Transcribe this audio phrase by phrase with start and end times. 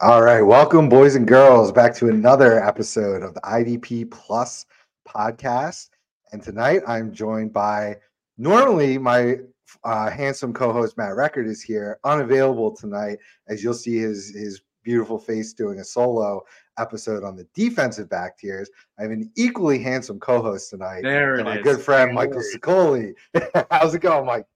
[0.00, 4.66] All right, welcome, boys and girls, back to another episode of the IDP Plus
[5.08, 5.88] podcast.
[6.32, 7.96] And tonight I'm joined by
[8.36, 9.38] normally my
[9.84, 13.18] uh, handsome co-host Matt Record is here, unavailable tonight,
[13.48, 16.42] as you'll see his his beautiful face doing a solo
[16.78, 18.68] episode on the defensive back tiers.
[18.98, 21.02] I have an equally handsome co-host tonight.
[21.02, 21.62] There it my is.
[21.62, 22.42] good friend There Michael.
[22.54, 23.14] Sicoli.
[23.70, 24.46] How's it going, Mike?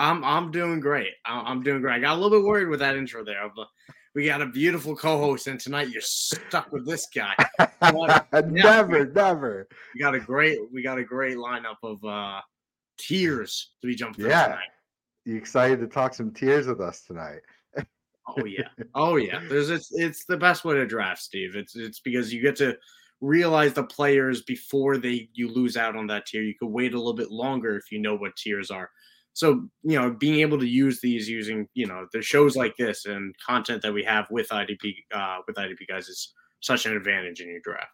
[0.00, 1.12] I'm I'm doing great.
[1.26, 1.96] I'm, doing great.
[1.96, 3.68] I got a little bit worried with that intro there, but
[4.14, 7.34] we got a beautiful co-host, and tonight you're stuck with this guy.
[8.46, 9.68] never, never.
[9.94, 12.40] We got a great we got a great lineup of uh
[12.98, 14.44] tiers to be through Yeah.
[14.44, 14.68] tonight.
[15.26, 17.40] You excited to talk some tiers with us tonight?
[18.26, 19.42] Oh yeah, oh yeah.
[19.50, 21.56] There's it's it's the best way to draft, Steve.
[21.56, 22.74] It's it's because you get to
[23.20, 26.42] realize the players before they you lose out on that tier.
[26.42, 28.88] You could wait a little bit longer if you know what tiers are.
[29.32, 33.06] So you know, being able to use these using you know the shows like this
[33.06, 37.40] and content that we have with IDP uh, with IDP guys is such an advantage
[37.40, 37.90] in your draft.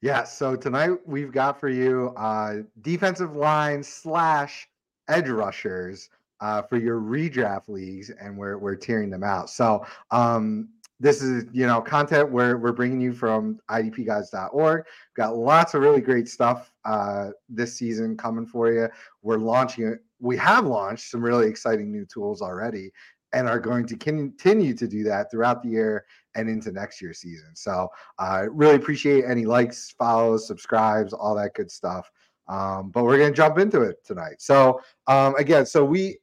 [0.00, 4.68] Yeah, so tonight we've got for you uh, defensive line slash
[5.08, 6.08] edge rushers
[6.40, 9.50] uh, for your redraft leagues, and we're we're tearing them out.
[9.50, 10.68] So um,
[11.00, 14.84] this is you know content we're we're bringing you from idpguys.org.
[15.16, 18.88] Got lots of really great stuff uh, this season coming for you.
[19.22, 19.98] We're launching.
[20.20, 22.90] We have launched some really exciting new tools already,
[23.32, 27.18] and are going to continue to do that throughout the year and into next year's
[27.18, 27.50] season.
[27.54, 32.10] So I really appreciate any likes, follows, subscribes, all that good stuff.
[32.48, 34.36] Um, but we're gonna jump into it tonight.
[34.40, 36.18] So um, again, so we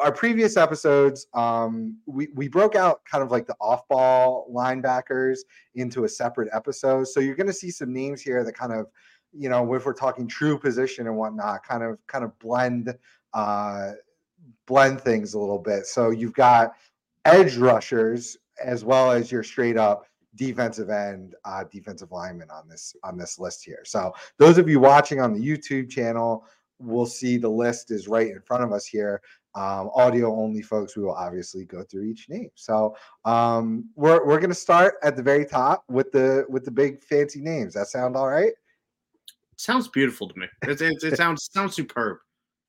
[0.00, 5.38] our previous episodes, um, we we broke out kind of like the off-ball linebackers
[5.74, 7.08] into a separate episode.
[7.08, 8.86] So you're gonna see some names here that kind of,
[9.32, 12.96] you know, if we're talking true position and whatnot, kind of kind of blend
[13.34, 13.92] uh,
[14.66, 15.86] blend things a little bit.
[15.86, 16.72] So you've got
[17.24, 20.06] edge rushers as well as your straight up
[20.38, 23.82] defensive end uh, defensive lineman on this on this list here.
[23.84, 26.46] So those of you watching on the YouTube channel
[26.78, 29.20] will see the list is right in front of us here.
[29.54, 32.50] Um, audio only folks, we will obviously go through each name.
[32.54, 37.02] So um, we're we're gonna start at the very top with the with the big
[37.02, 37.74] fancy names.
[37.74, 38.52] That sound all right?
[39.56, 40.46] sounds beautiful to me.
[40.62, 42.18] It, it, it sounds sounds superb.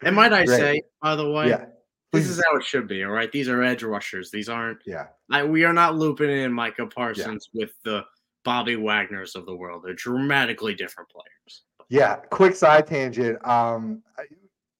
[0.01, 0.57] And might I Great.
[0.57, 1.65] say, by the way, Yeah.
[2.11, 3.03] This is how it should be.
[3.03, 4.31] All right, these are edge rushers.
[4.31, 5.07] These aren't Yeah.
[5.29, 8.03] I, we are not looping in Micah Parsons with the
[8.43, 9.83] Bobby Wagners of the world.
[9.85, 11.63] They're dramatically different players.
[11.89, 13.45] Yeah, quick side tangent.
[13.47, 14.03] Um,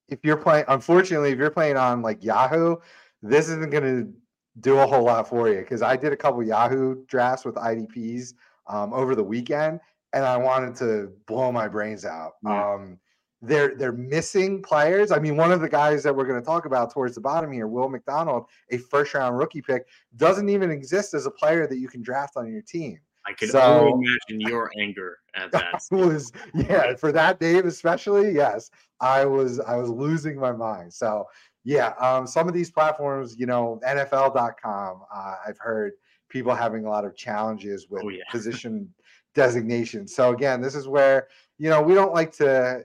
[0.08, 2.78] if you're playing, unfortunately, if you're playing on like Yahoo,
[3.22, 4.14] this isn't going to
[4.60, 8.34] do a whole lot for you because I did a couple Yahoo drafts with IDPs
[8.68, 9.80] um, over the weekend,
[10.14, 12.34] and I wanted to blow my brains out.
[12.44, 12.74] Yeah.
[12.74, 13.00] Um,
[13.42, 15.12] they're they're missing players.
[15.12, 17.52] I mean, one of the guys that we're going to talk about towards the bottom
[17.52, 21.78] here, Will McDonald, a first round rookie pick, doesn't even exist as a player that
[21.78, 23.00] you can draft on your team.
[23.26, 23.62] I could So-
[23.92, 25.82] only imagine your anger at that.
[25.92, 30.92] I was yeah for that Dave especially yes I was I was losing my mind
[30.94, 31.26] so
[31.64, 35.94] yeah um some of these platforms you know NFL.com uh, I've heard
[36.30, 38.24] people having a lot of challenges with Oh, yeah.
[38.32, 38.92] position
[39.36, 41.28] designation so again this is where
[41.60, 42.84] you know we don't like to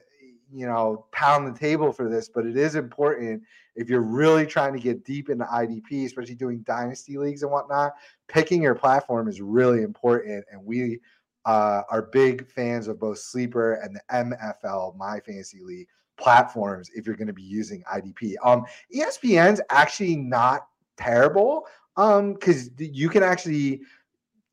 [0.54, 3.42] you know pound the table for this but it is important
[3.74, 7.92] if you're really trying to get deep into IDP especially doing dynasty leagues and whatnot
[8.28, 11.00] picking your platform is really important and we
[11.44, 16.90] uh, are big fans of both Sleeper and the MFL, My Fantasy League platforms.
[16.94, 21.66] If you're going to be using IDP, um, ESPN's actually not terrible,
[21.96, 23.82] um, because you can actually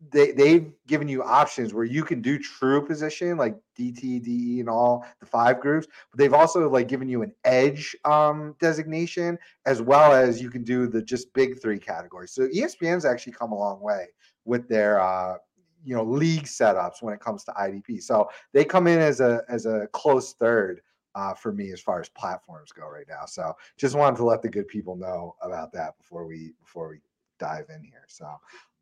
[0.09, 4.69] they they've given you options where you can do true position like DT, DE, and
[4.69, 9.81] all the five groups, but they've also like given you an edge um designation as
[9.81, 12.31] well as you can do the just big three categories.
[12.31, 14.07] So ESPN's actually come a long way
[14.45, 15.37] with their uh
[15.83, 18.01] you know league setups when it comes to IDP.
[18.01, 20.81] So they come in as a as a close third
[21.13, 23.25] uh, for me as far as platforms go right now.
[23.25, 27.01] So just wanted to let the good people know about that before we before we
[27.37, 28.05] dive in here.
[28.07, 28.27] So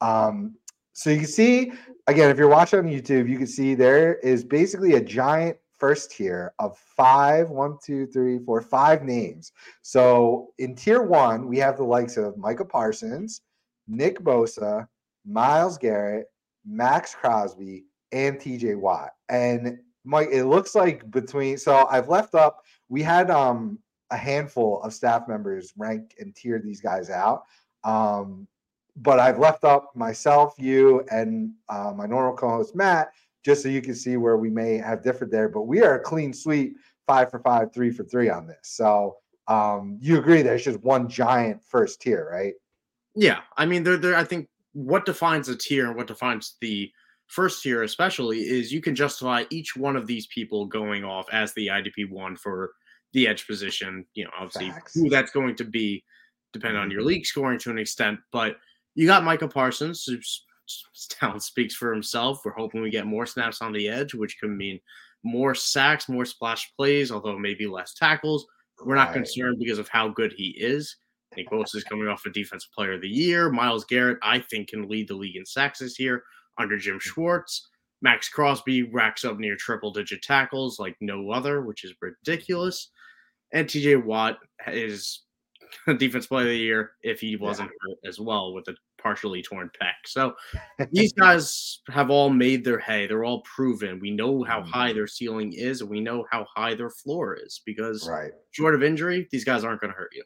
[0.01, 0.55] um
[0.99, 1.71] so you can see
[2.07, 6.11] again if you're watching on YouTube, you can see there is basically a giant first
[6.11, 9.53] tier of five, one, two, three, four, five names.
[9.81, 13.39] So in tier one, we have the likes of Micah Parsons,
[13.87, 14.89] Nick Bosa,
[15.25, 16.25] Myles Garrett,
[16.65, 19.11] Maxx Crosby, and TJ Watt.
[19.29, 23.79] And Mike, it looks like between so I've left up, we had um
[24.11, 27.43] a handful of staff members rank and tier these guys out.
[27.85, 28.49] Um,
[29.01, 33.11] but I've left up myself, you, and uh, my normal co-host Matt,
[33.43, 35.49] just so you can see where we may have differed there.
[35.49, 36.75] But we are a clean sweep,
[37.07, 38.59] five for five, three for three on this.
[38.63, 39.15] So
[39.47, 42.53] um, you agree there's just one giant first tier, right?
[43.15, 46.91] Yeah, I mean, they're, they're I think what defines a tier and what defines the
[47.27, 51.53] first tier especially is you can justify each one of these people going off as
[51.53, 52.71] the IDP one for
[53.13, 54.05] the edge position.
[54.13, 54.93] You know, obviously Facts.
[54.95, 56.03] who that's going to be
[56.53, 57.09] depending on your mm-hmm.
[57.09, 58.57] league scoring to an extent, but
[58.95, 60.45] you got Micah Parsons, whose
[61.09, 62.41] talent speaks for himself.
[62.43, 64.79] We're hoping we get more snaps on the edge, which could mean
[65.23, 68.45] more sacks, more splash plays, although maybe less tackles.
[68.83, 69.15] We're not right.
[69.15, 70.95] concerned because of how good he is.
[71.35, 73.51] Nick Bosa is coming off a defensive player of the year.
[73.51, 76.23] Myles Garrett, I think, can lead the league in sacks this year
[76.57, 77.09] under Jim mm-hmm.
[77.09, 77.69] Schwartz.
[78.01, 82.91] Maxx Crosby racks up near triple digit tackles like no other, which is ridiculous.
[83.51, 85.23] And TJ Watt is
[85.97, 87.93] defense player of the year if he wasn't yeah.
[87.93, 89.93] hurt as well with a partially torn pec.
[90.05, 90.33] So
[90.91, 93.07] these guys have all made their hay.
[93.07, 93.99] They're all proven.
[93.99, 94.97] We know how high mm-hmm.
[94.97, 98.31] their ceiling is, and we know how high their floor is because right.
[98.51, 100.23] short of injury, these guys aren't going to hurt you.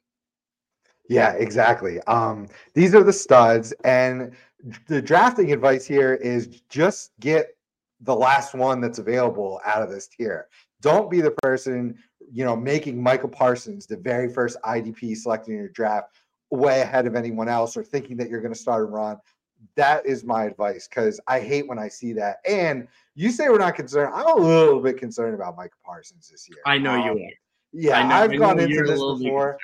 [1.10, 2.00] Yeah, exactly.
[2.02, 4.34] Um, these are the studs, and
[4.88, 7.58] the drafting advice here is just get
[8.02, 10.48] the last one that's available out of this tier.
[10.82, 11.98] Don't be the person,
[12.32, 16.16] you know, making Micah Parsons the very first IDP selected in your draft
[16.50, 19.18] way ahead of anyone else or thinking that you're going to start a run.
[19.76, 22.38] That is my advice because I hate when I see that.
[22.48, 24.14] And you say we're not concerned.
[24.14, 26.60] I'm a little bit concerned about Micah Parsons this year.
[26.66, 27.30] I know um, you are.
[27.72, 29.58] Yeah, know, I've gone into this before.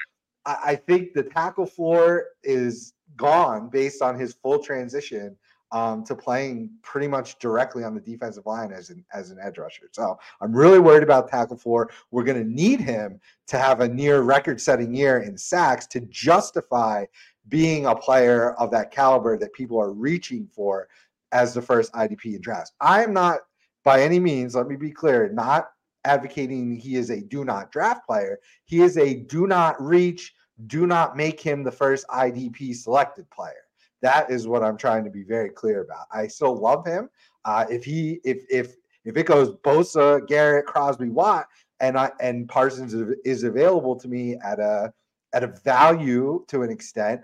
[0.46, 5.36] I think the tackle floor is gone based on his full transition
[5.72, 9.58] um, to playing pretty much directly on the defensive line as an as an edge
[9.58, 9.88] rusher.
[9.92, 11.90] So I'm really worried about tackle four.
[12.12, 17.06] We're going to need him to have a near record-setting year in sacks to justify
[17.48, 20.88] being a player of that caliber that people are reaching for
[21.32, 22.72] as the first IDP in drafts.
[22.80, 23.40] I am not
[23.84, 25.70] by any means, let me be clear, not
[26.06, 28.40] advocating he is a do not draft player.
[28.66, 30.34] He is a do not reach,
[30.68, 33.69] do not make him the first IDP selected player.
[34.02, 36.08] That is what I'm trying to be very clear about.
[36.12, 37.10] I still love him.
[37.46, 38.76] Uh, if he if if
[39.06, 41.48] if it goes Bosa, Garrett, Crosby, Watt,
[41.80, 42.94] and I and Parsons
[43.26, 44.94] is available to me at a
[45.34, 47.22] at a value to an extent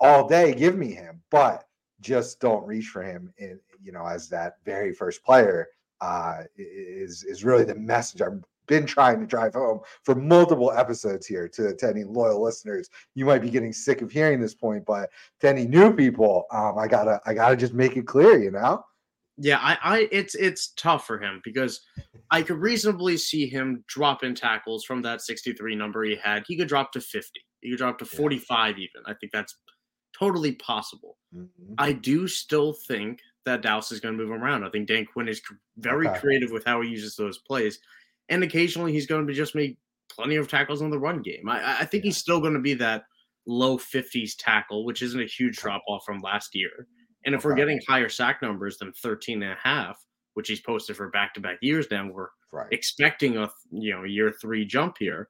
[0.00, 1.22] all day, give me him.
[1.30, 1.64] But
[2.00, 5.68] just don't reach for him in you know as that very first player
[6.00, 11.26] uh, is is really the message I'm been trying to drive home for multiple episodes
[11.26, 12.88] here to, to any loyal listeners.
[13.14, 15.10] You might be getting sick of hearing this point, but
[15.40, 18.84] to any new people, um, I gotta I gotta just make it clear, you know.
[19.38, 21.82] Yeah, I, I it's it's tough for him because
[22.30, 26.44] I could reasonably see him drop in tackles from that 63 number he had.
[26.46, 27.40] He could drop to 50.
[27.60, 29.02] He could drop to 45 even.
[29.04, 29.56] I think that's
[30.18, 31.18] totally possible.
[31.34, 31.74] Mm-hmm.
[31.78, 34.64] I do still think that Dallas is going to move him around.
[34.64, 35.40] I think Dan Quinn is
[35.78, 36.18] very okay.
[36.18, 37.78] creative with how he uses those plays
[38.28, 39.78] and occasionally he's going to be just make
[40.10, 41.48] plenty of tackles on the run game.
[41.48, 43.04] I, I think he's still going to be that
[43.46, 46.86] low 50s tackle, which isn't a huge drop off from last year.
[47.24, 47.48] And if okay.
[47.48, 49.98] we're getting higher sack numbers than 13 and a half,
[50.34, 52.68] which he's posted for back to back years now, we're right.
[52.70, 55.28] expecting a you know year three jump here.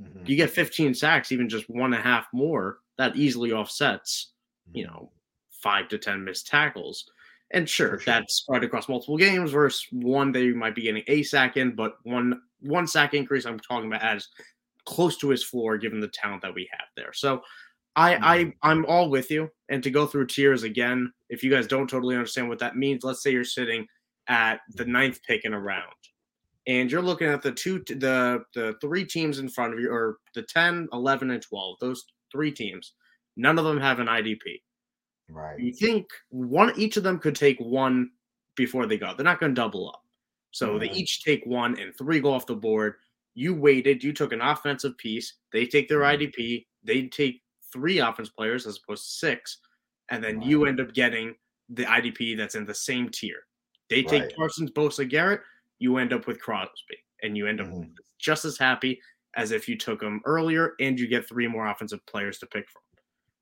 [0.00, 0.26] Mm-hmm.
[0.26, 4.32] You get 15 sacks, even just one and a half more, that easily offsets,
[4.68, 4.78] mm-hmm.
[4.78, 5.10] you know,
[5.50, 7.04] five to 10 missed tackles.
[7.52, 11.04] And sure, sure, that's spread across multiple games versus one that you might be getting
[11.06, 14.28] a sack in, but one one sack increase I'm talking about as
[14.84, 17.12] close to his floor given the talent that we have there.
[17.12, 17.42] So
[17.94, 18.24] I mm-hmm.
[18.24, 19.48] I I'm all with you.
[19.68, 23.04] And to go through tiers again, if you guys don't totally understand what that means,
[23.04, 23.86] let's say you're sitting
[24.28, 25.92] at the ninth pick in a round
[26.66, 30.16] and you're looking at the two the the three teams in front of you or
[30.34, 32.94] the 10 11 and 12 those three teams
[33.36, 34.60] none of them have an idp
[35.28, 35.58] Right.
[35.58, 38.10] You think one each of them could take one
[38.54, 39.12] before they go.
[39.14, 40.02] They're not going to double up.
[40.50, 40.78] So mm-hmm.
[40.78, 42.94] they each take one and three go off the board.
[43.34, 46.22] You waited, you took an offensive piece, they take their mm-hmm.
[46.22, 49.58] IDP, they take three offense players as opposed to six,
[50.08, 51.34] and then you end up getting
[51.68, 53.40] the IDP that's in the same tier.
[53.90, 54.36] They take right.
[54.36, 55.42] Parsons, Bosa, Garrett,
[55.78, 57.90] you end up with Crosby, and you end up mm-hmm.
[58.18, 58.98] just as happy
[59.34, 62.68] as if you took them earlier, and you get three more offensive players to pick
[62.70, 62.82] from.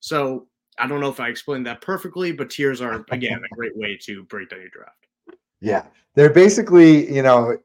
[0.00, 3.76] So I don't know if I explained that perfectly, but tiers are again a great
[3.76, 5.06] way to break down your draft.
[5.60, 7.56] Yeah, they're basically you know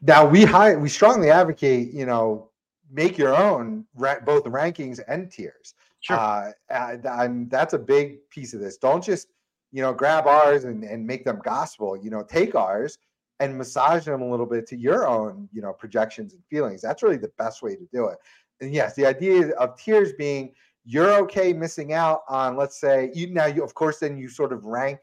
[0.00, 2.50] now we high we strongly advocate you know
[2.90, 5.74] make your own both rankings and tiers.
[6.00, 6.16] Sure.
[6.16, 8.76] Uh, and that's a big piece of this.
[8.76, 9.28] Don't just
[9.70, 11.96] you know grab ours and, and make them gospel.
[11.96, 12.98] You know, take ours
[13.40, 16.82] and massage them a little bit to your own you know projections and feelings.
[16.82, 18.18] That's really the best way to do it.
[18.60, 20.52] And yes, the idea of tiers being
[20.84, 24.52] you're okay missing out on let's say you now you of course then you sort
[24.52, 25.00] of rank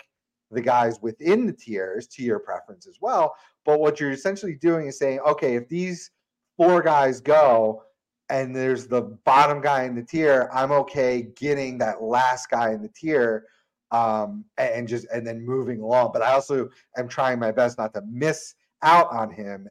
[0.51, 4.87] the guys within the tiers to your preference as well but what you're essentially doing
[4.87, 6.11] is saying okay if these
[6.57, 7.83] four guys go
[8.29, 12.81] and there's the bottom guy in the tier, I'm okay getting that last guy in
[12.81, 13.45] the tier
[13.91, 16.11] um, and just and then moving along.
[16.13, 19.67] But I also am trying my best not to miss out on him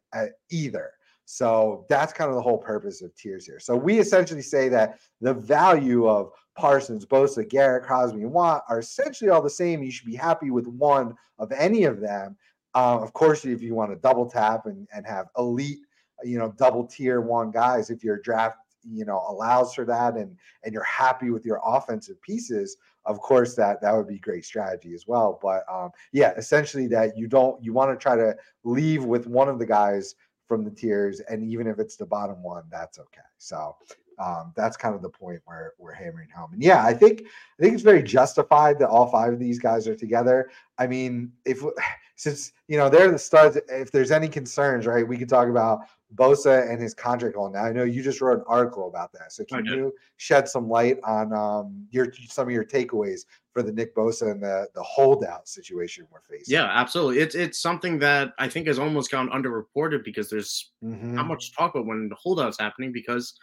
[0.51, 0.91] either.
[1.31, 3.61] So that's kind of the whole purpose of tiers here.
[3.61, 8.79] So we essentially say that the value of Parsons, Bosa, Garrett, Crosby, and Watt are
[8.79, 9.83] essentially all the same.
[9.83, 12.35] You should be happy with one of any of them.
[12.75, 15.81] Uh, of course, if you want to double tap and, and have elite,
[16.25, 18.57] you know, double tier one guys, if your draft,
[18.91, 23.55] you know, allows for that and and you're happy with your offensive pieces, of course
[23.55, 25.39] that that would be great strategy as well.
[25.43, 29.51] But um, yeah, essentially that you don't you want to try to leave with one
[29.51, 30.15] of the guys
[30.49, 33.21] from the tiers, and even if it's the bottom one, that's okay.
[33.37, 33.77] So
[34.19, 36.53] um, that's kind of the point where we're hammering home.
[36.53, 37.23] And yeah, I think
[37.59, 40.51] I think it's very justified that all five of these guys are together.
[40.79, 41.63] I mean, if
[42.17, 45.81] since you know they're the studs, if there's any concerns, right, we could talk about
[46.15, 47.65] Bosa and his contract on now.
[47.65, 49.33] I know you just wrote an article about that.
[49.33, 53.73] So can you shed some light on um, your some of your takeaways for the
[53.73, 56.55] Nick Bosa and the the holdout situation we're facing?
[56.55, 57.19] Yeah, absolutely.
[57.19, 61.15] It's it's something that I think has almost gone underreported because there's mm-hmm.
[61.15, 63.35] not much talk about when the holdout's happening because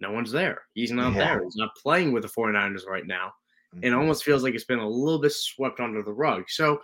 [0.00, 0.62] no one's there.
[0.74, 1.24] He's not yeah.
[1.24, 1.44] there.
[1.44, 3.32] He's not playing with the 49ers right now.
[3.74, 3.84] Mm-hmm.
[3.84, 6.44] It almost feels like it's been a little bit swept under the rug.
[6.48, 6.80] So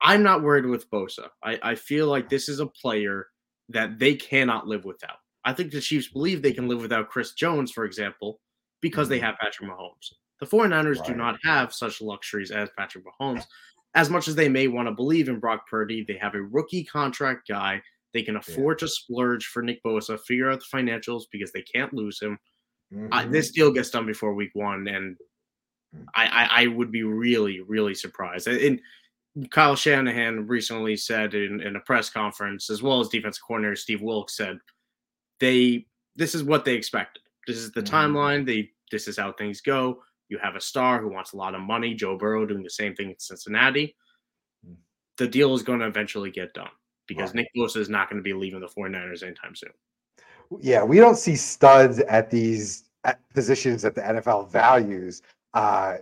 [0.00, 1.28] I'm not worried with Bosa.
[1.42, 3.26] I, I feel like this is a player
[3.68, 5.18] that they cannot live without.
[5.44, 8.40] I think the Chiefs believe they can live without Chris Jones, for example,
[8.80, 9.26] because they mm-hmm.
[9.26, 10.12] have Patrick Mahomes.
[10.40, 11.06] The 49ers right.
[11.06, 13.44] do not have such luxuries as Patrick Mahomes.
[13.94, 16.84] As much as they may want to believe in Brock Purdy, they have a rookie
[16.84, 17.82] contract guy
[18.12, 18.86] they can afford yeah.
[18.86, 22.38] to splurge for Nick Bosa, figure out the financials because they can't lose him.
[22.92, 23.30] Mm-hmm.
[23.30, 25.16] this deal gets done before week one, and
[25.96, 26.04] mm.
[26.12, 28.48] I, I, I, would be really, really surprised.
[28.48, 28.80] And
[29.50, 34.02] Kyle Shanahan recently said in, in a press conference, as well as defensive coordinator Steve
[34.02, 34.58] Wilks said,
[35.38, 35.86] they
[36.16, 37.22] this is what they expected.
[37.46, 37.94] This is the mm-hmm.
[37.94, 38.44] timeline.
[38.44, 40.02] They this is how things go.
[40.28, 41.94] You have a star who wants a lot of money.
[41.94, 43.94] Joe Burrow doing the same thing in Cincinnati.
[44.68, 44.74] Mm.
[45.16, 46.70] The deal is going to eventually get done
[47.10, 47.36] because right.
[47.36, 49.72] Nick Bosa is not going to be leaving the 49ers anytime soon.
[50.60, 52.84] Yeah, we don't see studs at these
[53.34, 55.22] positions that the NFL values,
[55.54, 55.96] uh,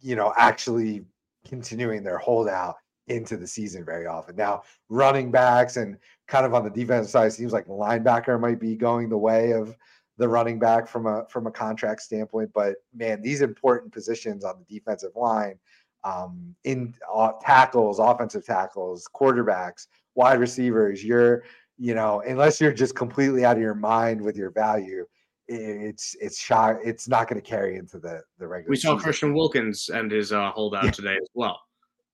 [0.00, 1.04] you know, actually
[1.46, 2.76] continuing their holdout
[3.06, 4.34] into the season very often.
[4.36, 8.74] Now, running backs and kind of on the defensive side, seems like linebacker might be
[8.74, 9.76] going the way of
[10.18, 12.50] the running back from a from a contract standpoint.
[12.52, 15.58] But man, these important positions on the defensive line,
[16.04, 21.44] um, in uh, tackles, offensive tackles, quarterbacks, wide receivers, you're,
[21.78, 25.04] you know, unless you're just completely out of your mind with your value,
[25.48, 26.76] it's it's shot.
[26.84, 28.70] It's not going to carry into the the regular.
[28.70, 28.98] We saw season.
[29.00, 30.90] Christian Wilkins and his uh, holdout yeah.
[30.92, 31.60] today as well.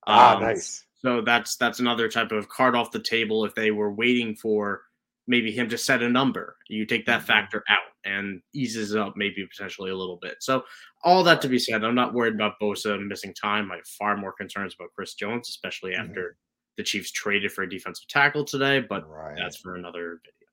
[0.07, 0.87] Ah, um, ah, nice.
[1.03, 3.45] So that's that's another type of card off the table.
[3.45, 4.83] If they were waiting for
[5.27, 7.27] maybe him to set a number, you take that mm-hmm.
[7.27, 10.37] factor out and eases up maybe potentially a little bit.
[10.41, 10.63] So
[11.05, 13.71] all that to be said, I'm not worried about Bosa missing time.
[13.71, 16.09] I have far more concerns about Chris Jones, especially mm-hmm.
[16.09, 16.37] after
[16.77, 19.37] the Chiefs traded for a defensive tackle today, but right.
[19.37, 20.47] that's for another video.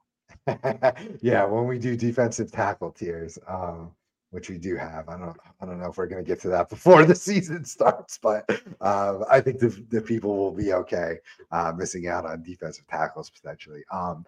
[1.22, 3.92] yeah, when we do defensive tackle tiers, um,
[4.32, 6.48] which we do have, I don't, I don't know if we're going to get to
[6.50, 8.50] that before the season starts, but
[8.82, 11.18] uh, I think the, the people will be okay
[11.52, 13.84] uh, missing out on defensive tackles potentially.
[13.92, 14.26] Um,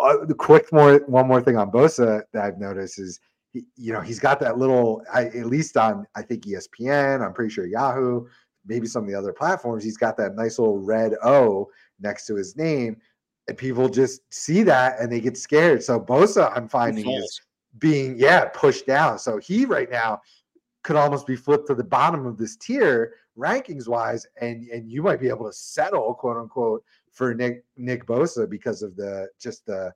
[0.00, 3.20] uh, the quick more, one more thing on Bosa that I've noticed is.
[3.52, 7.32] He, you know, he's got that little, I, at least on, I think ESPN, I'm
[7.32, 8.26] pretty sure Yahoo,
[8.66, 11.68] maybe some of the other platforms, he's got that nice little red O
[12.00, 12.96] next to his name.
[13.48, 15.82] And people just see that and they get scared.
[15.82, 17.40] So Bosa, I'm finding, is
[17.78, 19.18] being, yeah, pushed down.
[19.18, 20.22] So he right now
[20.82, 24.26] could almost be flipped to the bottom of this tier rankings wise.
[24.40, 28.82] And and you might be able to settle, quote unquote, for Nick Nick Bosa because
[28.82, 29.92] of the just the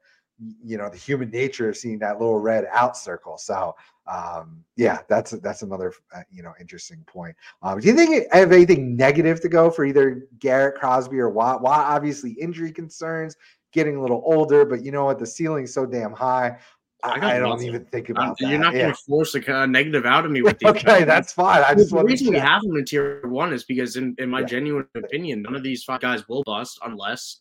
[0.65, 3.37] you know the human nature of seeing that little red out circle.
[3.39, 3.75] So
[4.07, 7.37] um, yeah, that's that's another uh, you know interesting point.
[7.63, 11.29] Um, do you think I have anything negative to go for either Garrett Crosby or
[11.29, 11.63] Watt?
[11.63, 13.37] Watt obviously injury concerns,
[13.73, 15.19] getting a little older, but you know what?
[15.19, 16.59] The ceiling's so damn high.
[17.05, 18.49] I, I don't even think about that.
[18.49, 18.83] You're not yeah.
[18.83, 20.69] going to force a uh, negative out of me with these.
[20.69, 21.63] okay, that's fine.
[21.63, 24.41] I just the reason we have them in tier one is because, in, in my
[24.41, 24.47] yeah.
[24.47, 27.41] genuine opinion, none of these five guys will bust unless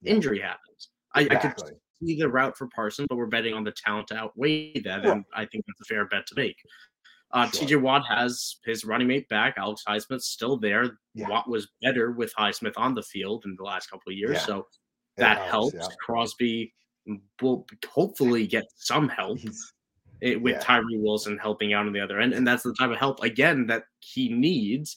[0.00, 0.14] yeah.
[0.14, 0.88] injury happens.
[1.14, 1.36] Exactly.
[1.36, 4.16] I, I could see the route for Parsons, but we're betting on the talent to
[4.16, 6.56] outweigh that, and I think that's a fair bet to make.
[7.32, 7.66] Uh, sure.
[7.66, 9.54] TJ Watt has his running mate back.
[9.58, 10.98] Alex Highsmith's still there.
[11.14, 11.28] Yeah.
[11.28, 14.46] Watt was better with Highsmith on the field in the last couple of years, yeah.
[14.46, 14.66] so
[15.16, 15.74] that helps.
[15.74, 15.88] helps.
[15.88, 15.96] Yeah.
[16.04, 16.72] Crosby
[17.40, 19.38] will hopefully get some help
[20.20, 22.96] it, with Tyree Wilson helping out on the other end, and that's the type of
[22.96, 24.96] help again that he needs.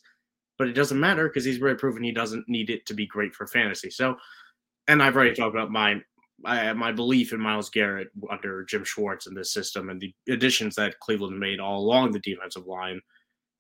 [0.58, 3.34] But it doesn't matter because he's already proven he doesn't need it to be great
[3.34, 3.90] for fantasy.
[3.90, 4.18] So,
[4.88, 6.02] and I've already talked about my
[6.46, 10.76] I, my belief in Myles Garrett under Jim Schwartz in this system and the additions
[10.76, 13.02] that Cleveland made all along the defensive line.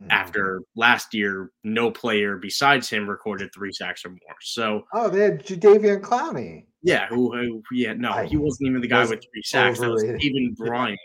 [0.01, 0.11] Mm-hmm.
[0.11, 4.35] After last year, no player besides him recorded three sacks or more.
[4.41, 6.65] So, oh, they had Jadeveon Clowney.
[6.81, 9.79] Yeah, who, who yeah, no, I, he wasn't even the guy with three sacks.
[9.79, 10.07] Overrated.
[10.07, 10.99] That was Stephen Bryant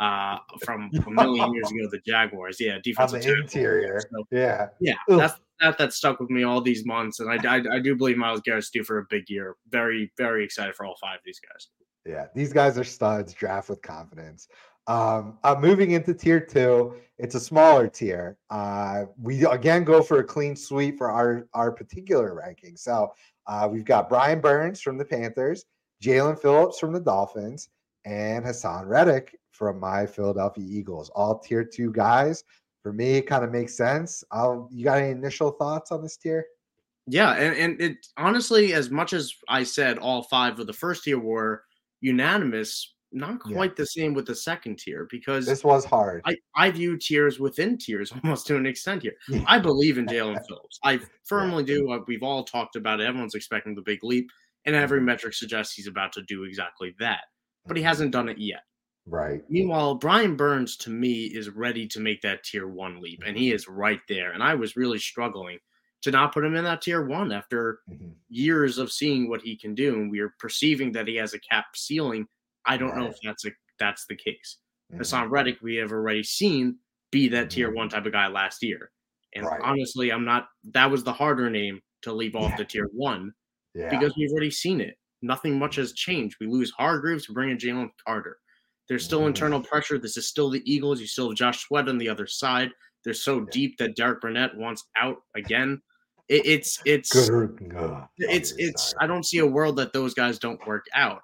[0.00, 2.56] uh, from a million years ago, the Jaguars.
[2.58, 4.00] Yeah, defensive On the interior.
[4.00, 5.18] So, yeah, yeah, Oof.
[5.18, 8.16] that's that that stuck with me all these months, and I, I, I do believe
[8.16, 9.56] Myles Garrett's due for a big year.
[9.70, 11.68] Very very excited for all five of these guys.
[12.04, 13.32] Yeah, these guys are studs.
[13.32, 14.48] Draft with confidence.
[14.86, 16.96] Um, I'm moving into tier two.
[17.18, 18.38] It's a smaller tier.
[18.50, 22.76] Uh, we again go for a clean sweep for our our particular ranking.
[22.76, 23.12] So
[23.46, 25.64] uh, we've got Brian Burns from the Panthers,
[26.02, 27.68] Jaelan Phillips from the Dolphins,
[28.04, 31.10] and Haason Reddick from my Philadelphia Eagles.
[31.10, 32.44] All tier two guys.
[32.86, 34.22] For me, it kind of makes sense.
[34.30, 36.46] I'll, you got any initial thoughts on this tier?
[37.08, 41.02] Yeah, and, and it honestly, as much as I said all five of the first
[41.02, 41.64] tier were
[42.00, 43.78] unanimous, not quite yeah.
[43.78, 46.22] the same with the second tier because this was hard.
[46.26, 49.16] I, I view tiers within tiers almost to an extent here.
[49.48, 50.78] I believe in Jaelan Phillips.
[50.84, 51.78] I firmly yeah.
[51.78, 52.04] do.
[52.06, 53.08] We've all talked about it.
[53.08, 54.30] Everyone's expecting the big leap,
[54.64, 55.06] and every mm-hmm.
[55.06, 57.22] metric suggests he's about to do exactly that,
[57.66, 57.88] but he mm-hmm.
[57.88, 58.62] hasn't done it yet.
[59.06, 59.42] Right.
[59.48, 63.52] Meanwhile, Brian Burns to me is ready to make that tier one leap, and he
[63.52, 64.32] is right there.
[64.32, 65.58] And I was really struggling
[66.02, 68.10] to not put him in that tier one after mm-hmm.
[68.28, 71.40] years of seeing what he can do, and we are perceiving that he has a
[71.40, 72.26] cap ceiling.
[72.64, 72.98] I don't right.
[72.98, 74.58] know if that's a that's the case.
[74.92, 75.02] Mm-hmm.
[75.02, 76.78] Haason Reddick, we have already seen
[77.12, 77.76] be that tier mm-hmm.
[77.76, 78.90] one type of guy last year.
[79.36, 79.60] And right.
[79.62, 82.56] honestly, I'm not that was the harder name to leave off yeah.
[82.56, 83.32] the tier one
[83.74, 83.90] yeah.
[83.90, 84.96] because we've already seen it.
[85.22, 86.36] Nothing much has changed.
[86.40, 88.38] We lose Hargreaves, we bring in Jalen Carter.
[88.88, 89.28] There's still mm-hmm.
[89.28, 89.98] internal pressure.
[89.98, 91.00] This is still the Eagles.
[91.00, 92.70] You still have Josh Sweat on the other side.
[93.04, 95.80] They're so deep that Derek Barnett wants out again.
[96.28, 97.10] It, it's it's
[98.18, 98.94] it's it's.
[99.00, 101.20] I don't see a world that those guys don't work out.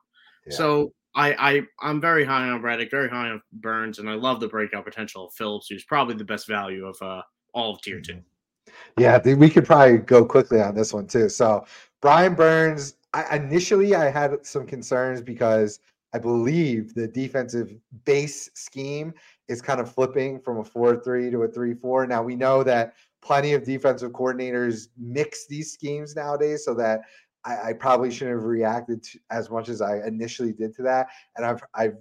[0.46, 0.56] Yeah.
[0.56, 4.40] So I I I'm very high on Reddick, very high on Burns, and I love
[4.40, 8.00] the breakout potential of Phillips, who's probably the best value of uh, all of tier
[8.00, 8.14] two.
[8.14, 8.22] Mm-hmm.
[8.98, 11.28] Yeah, we could probably go quickly on this one too.
[11.28, 11.66] So
[12.00, 15.80] Brian Burns, I, initially I had some concerns because
[16.14, 19.14] I believe the defensive base scheme
[19.48, 22.06] is kind of flipping from a 4 3 to a 3 4.
[22.06, 27.02] Now, we know that plenty of defensive coordinators mix these schemes nowadays so that
[27.44, 31.08] I, I probably shouldn't have reacted to, as much as I initially did to that.
[31.36, 31.96] And I've, I've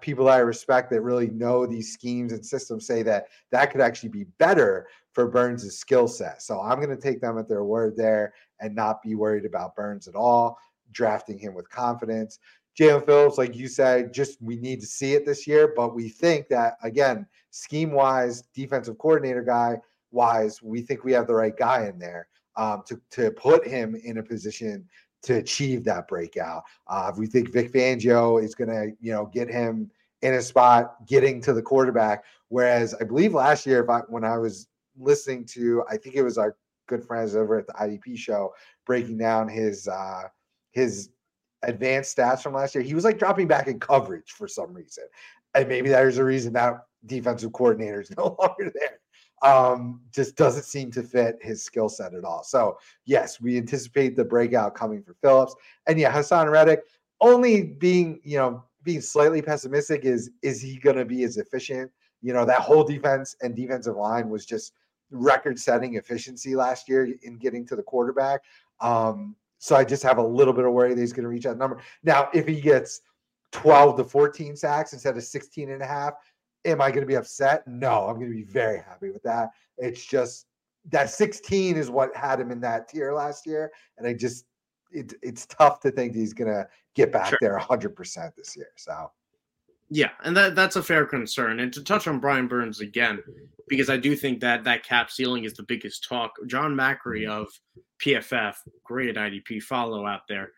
[0.00, 3.80] people that I respect that really know these schemes and systems say that that could
[3.80, 6.42] actually be better for Burns' skill set.
[6.42, 9.76] So I'm going to take them at their word there and not be worried about
[9.76, 10.58] Burns at all,
[10.92, 12.38] drafting him with confidence.
[12.80, 15.74] Jaelan Phillips, like you said, just we need to see it this year.
[15.76, 19.76] But we think that again, scheme wise, defensive coordinator guy
[20.12, 23.94] wise, we think we have the right guy in there um, to to put him
[24.02, 24.88] in a position
[25.22, 26.62] to achieve that breakout.
[26.86, 29.90] Uh, we think Vic Fangio is going to, you know, get him
[30.22, 32.24] in a spot, getting to the quarterback.
[32.48, 36.38] Whereas I believe last year, I when I was listening to, I think it was
[36.38, 36.56] our
[36.88, 38.54] good friends over at the IDP show
[38.86, 40.22] breaking down his uh,
[40.70, 41.10] his
[41.62, 45.04] advanced stats from last year, he was like dropping back in coverage for some reason.
[45.54, 48.98] And maybe there's a reason that defensive coordinator is no longer there.
[49.42, 52.42] Um, just doesn't seem to fit his skill set at all.
[52.42, 55.54] So, yes, we anticipate the breakout coming for Phillips.
[55.86, 56.82] And yeah, Haason Reddick,
[57.22, 61.90] only being, you know, being slightly pessimistic is is he going to be as efficient?
[62.22, 64.74] You know, that whole defense and defensive line was just
[65.10, 68.40] record setting efficiency last year in getting to the quarterback.
[68.80, 71.44] Um, so I just have a little bit of worry that he's going to reach
[71.44, 71.80] that number.
[72.02, 73.02] Now, if he gets
[73.52, 76.14] 12 to 14 sacks instead of 16 and a half,
[76.64, 77.66] am I going to be upset?
[77.68, 79.50] No, I'm going to be very happy with that.
[79.76, 80.46] It's just
[80.90, 83.70] that 16 is what had him in that tier last year.
[83.98, 84.46] And I just,
[84.92, 87.38] it, it's tough to think he's going to get back sure.
[87.42, 88.70] there 100% this year.
[88.76, 89.10] So,
[89.90, 91.60] yeah, and that that's a fair concern.
[91.60, 93.20] And to touch on Brian Burns again,
[93.68, 96.32] because I do think that that cap ceiling is the biggest talk.
[96.46, 97.48] John Macri of
[98.04, 100.52] PFF, great IDP follow out there,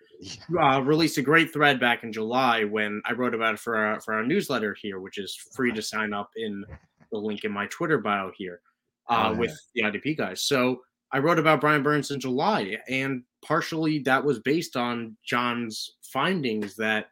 [0.61, 4.00] uh, released a great thread back in July when I wrote about it for our,
[4.00, 6.64] for our newsletter here, which is free to sign up in
[7.11, 8.61] the link in my Twitter bio here
[9.09, 9.38] uh, oh, yeah.
[9.38, 10.42] with the IDP guys.
[10.42, 15.90] So I wrote about Brian Burns in July, and partially that was based on John's
[16.02, 17.07] findings that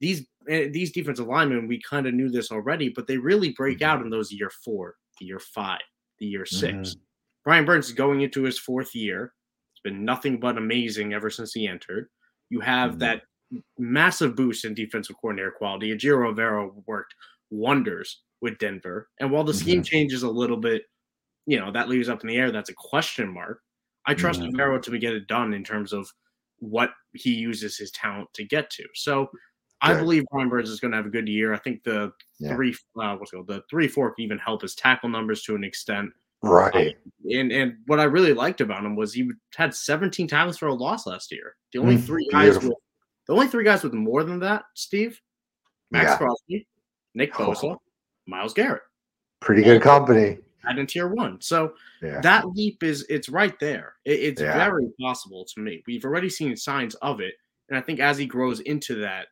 [0.00, 3.78] these eh, these defensive linemen we kind of knew this already, but they really break
[3.78, 3.90] mm-hmm.
[3.90, 5.80] out in those year four, the year five,
[6.18, 6.98] the year 6 mm-hmm.
[7.44, 9.32] Brian Burns is going into his fourth year
[9.86, 12.08] been nothing but amazing ever since he entered.
[12.50, 12.98] You have mm-hmm.
[12.98, 13.22] that
[13.78, 15.96] massive boost in defensive coordinator quality.
[15.96, 17.14] Ejiro Evero worked
[17.50, 19.08] wonders with Denver.
[19.20, 19.84] And while the scheme mm-hmm.
[19.84, 20.82] changes a little bit,
[21.46, 22.50] you know, that leaves up in the air.
[22.50, 23.60] That's a question mark.
[24.06, 24.56] I trust mm-hmm.
[24.56, 26.10] Evero to get it done in terms of
[26.58, 28.84] what he uses his talent to get to.
[28.94, 29.28] So
[29.82, 31.54] I believe Brian Burns is going to have a good year.
[31.54, 32.54] I think the yeah.
[32.54, 35.54] three, uh, what's it called, the three four can even help his tackle numbers to
[35.54, 36.10] an extent.
[36.48, 36.96] Right.
[37.30, 40.74] And and what I really liked about him was he had 17 times for a
[40.74, 41.56] loss last year.
[41.72, 42.68] The only mm, three guys beautiful.
[42.68, 42.78] with
[43.26, 45.20] the only three guys with more than that, Steve,
[45.90, 46.16] Maxx yeah.
[46.16, 46.66] Crosby,
[47.14, 47.82] Nick Bosa, oh.
[48.26, 48.82] Myles Garrett.
[49.40, 50.38] Pretty good company.
[50.64, 51.40] And in tier one.
[51.40, 52.20] So yeah.
[52.22, 53.94] that leap is it's right there.
[54.04, 54.56] It, it's yeah.
[54.56, 55.82] very possible to me.
[55.86, 57.34] We've already seen signs of it.
[57.68, 59.26] And I think as he grows into that,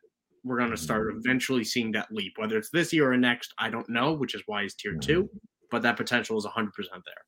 [0.45, 1.19] we're going to start mm-hmm.
[1.19, 2.33] eventually seeing that leap.
[2.37, 5.29] Whether it's this year or next, I don't know, which is why he's tier two.
[5.71, 7.25] But that potential is 100% there.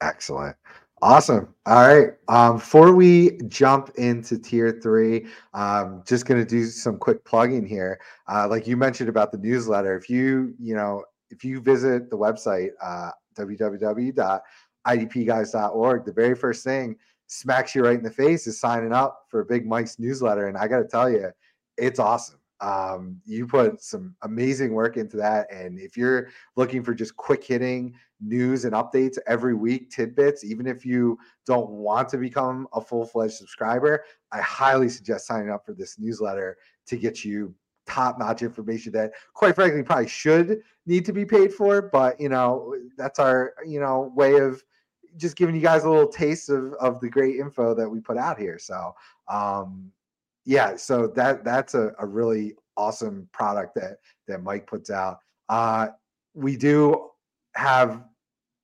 [0.00, 0.56] Excellent.
[1.00, 1.54] Awesome.
[1.64, 2.10] All right.
[2.26, 7.64] Um, before we jump into tier three, um, just going to do some quick plugging
[7.64, 8.00] here.
[8.30, 12.18] Uh, like you mentioned about the newsletter, if you, you know, if you visit the
[12.18, 16.96] website, uh, www.idpguys.org, the very first thing
[17.28, 20.48] smacks you right in the face is signing up for Big Mike's newsletter.
[20.48, 21.30] And I got to tell you,
[21.76, 22.40] it's awesome.
[22.60, 25.52] Um, you put some amazing work into that.
[25.52, 30.66] And if you're looking for just quick hitting news and updates every week, tidbits, even
[30.66, 35.64] if you don't want to become a full fledged subscriber, I highly suggest signing up
[35.64, 37.54] for this newsletter to get you
[37.86, 41.82] top notch information that, quite frankly, probably should need to be paid for.
[41.82, 44.62] But, you know, that's our, you know, way of
[45.16, 48.18] just giving you guys a little taste of, of the great info that we put
[48.18, 48.58] out here.
[48.58, 48.94] So,
[49.28, 49.90] um,
[50.48, 55.18] yeah, so that that's a, a really awesome product that that Mike puts out.
[55.50, 55.88] Uh,
[56.32, 57.10] we do
[57.54, 58.02] have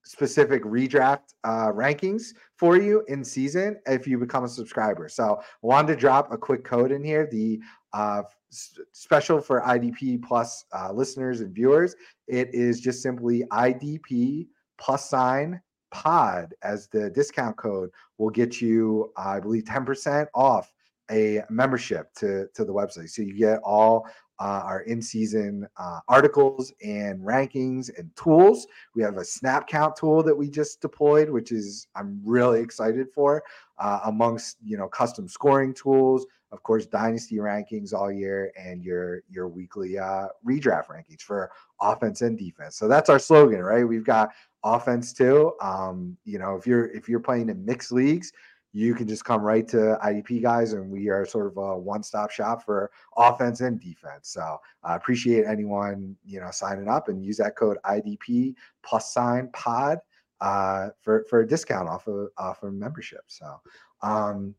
[0.03, 5.11] specific redraft uh, rankings for you in season if you become a subscriber.
[5.11, 7.29] So I wanted to drop a quick code in here.
[7.31, 7.61] The
[7.92, 11.97] uh, special for IDP plus uh, listeners and viewers,
[12.29, 14.47] it is just simply IDP
[14.79, 15.61] plus sign
[15.92, 20.73] pod as the discount code will get you, I believe, 10% off
[21.11, 23.11] a membership to to the website.
[23.11, 24.07] So you get all
[24.40, 28.67] uh, our in-season uh, articles and rankings and tools.
[28.97, 33.09] We have a snap count tool that we just deployed which is i'm really excited
[33.14, 33.45] for
[33.79, 39.23] uh, amongst you know custom scoring tools of course dynasty rankings all year and your
[39.29, 42.77] your weekly uh, redraft rankings for offense and defense.
[42.77, 43.87] So that's our slogan right?
[43.87, 44.31] We've got
[44.62, 45.53] offense too.
[45.61, 48.33] Um, you know if you're if you're playing in mixed leagues
[48.75, 52.33] you can just come right to IDP guys, and we are sort of a one-stop
[52.33, 54.29] shop for offense and defense.
[54.29, 59.15] So I uh, appreciate anyone you know signing up and use that code IDP plus
[59.15, 60.01] sign pod
[60.41, 63.23] uh, for for a discount off of off of membership.
[63.29, 63.61] So.
[64.03, 64.55] Um,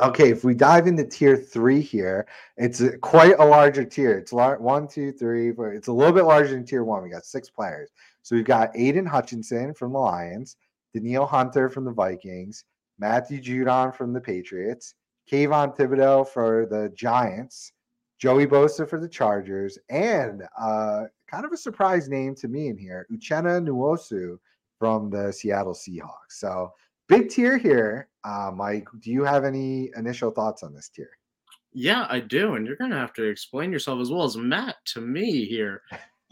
[0.00, 4.16] Okay, if we dive into tier three here, it's quite a larger tier.
[4.16, 5.72] It's lar- one, two, three, four.
[5.72, 7.02] It's a little bit larger than tier one.
[7.02, 7.90] We got six players.
[8.22, 10.56] So we've got Aidan Hutchinson from the Lions,
[10.94, 12.62] Danielle Hunter from the Vikings,
[12.98, 14.94] Matthew Judon from the Patriots,
[15.30, 17.72] Kayvon Thibodeaux for the Giants,
[18.18, 22.76] Joey Bosa for the Chargers, and uh, kind of a surprise name to me in
[22.76, 24.38] here, Uchenna Nwosu
[24.78, 26.30] from the Seattle Seahawks.
[26.30, 26.72] So
[27.08, 28.08] big tier here.
[28.24, 31.10] Uh, Mike, do you have any initial thoughts on this tier?
[31.72, 32.54] Yeah, I do.
[32.54, 35.82] And you're going to have to explain yourself as well as Matt to me here,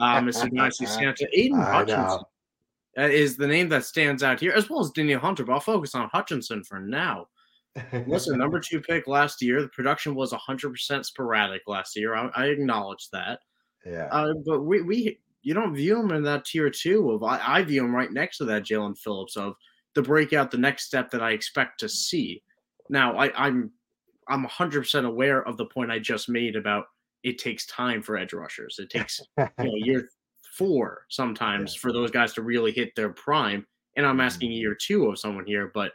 [0.01, 0.53] uh, Mr.
[0.53, 1.27] Dynasty Santa.
[1.33, 2.25] Aidan Hutchinson
[2.97, 5.45] is the name that stands out here, as well as Danielle Hunter.
[5.45, 7.29] But I'll focus on Hutchinson for now.
[8.07, 9.61] Listen, number two pick last year.
[9.61, 12.15] The production was 100% sporadic last year.
[12.15, 13.41] I, I acknowledge that.
[13.85, 14.09] Yeah.
[14.11, 17.23] Uh, but we, we, you don't view him in that tier two of.
[17.23, 19.55] I, I view him right next to that Jaelan Phillips of
[19.95, 22.43] the breakout, the next step that I expect to see.
[22.89, 23.71] Now, I, I'm,
[24.29, 26.87] I'm 100% aware of the point I just made about
[27.23, 28.79] it takes time for edge rushers.
[28.79, 30.09] It takes you know year
[30.57, 31.81] four sometimes yeah.
[31.81, 33.67] for those guys to really hit their prime.
[33.97, 34.61] And I'm asking mm-hmm.
[34.61, 35.93] year two of someone here, but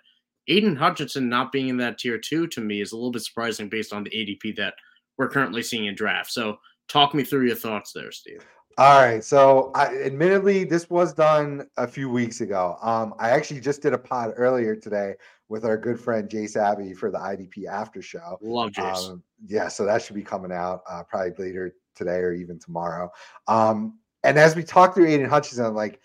[0.47, 3.69] Aidan Hutchinson not being in that tier two to me is a little bit surprising
[3.69, 4.74] based on the ADP that
[5.17, 6.32] we're currently seeing in draft.
[6.32, 8.45] So talk me through your thoughts there, Steve.
[8.78, 9.24] All right.
[9.24, 12.78] So, I, admittedly, this was done a few weeks ago.
[12.82, 15.15] Um, I actually just did a pod earlier today
[15.50, 18.38] with our good friend Jay Savvy for the IDP after show.
[18.41, 19.10] Love Jace.
[19.10, 23.12] Um, yeah, so that should be coming out uh, probably later today or even tomorrow.
[23.47, 26.00] Um, and as we talk through Aidan Hutchinson, I'm like,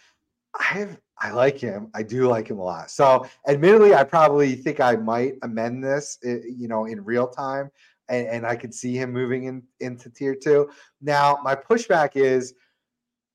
[0.59, 1.91] I have I like him.
[1.95, 2.91] I do like him a lot.
[2.91, 7.71] So, admittedly, I probably think I might amend this, eh, you know, in real time,
[8.09, 10.69] and, and I could see him moving in into tier two.
[11.01, 12.55] Now, my pushback is,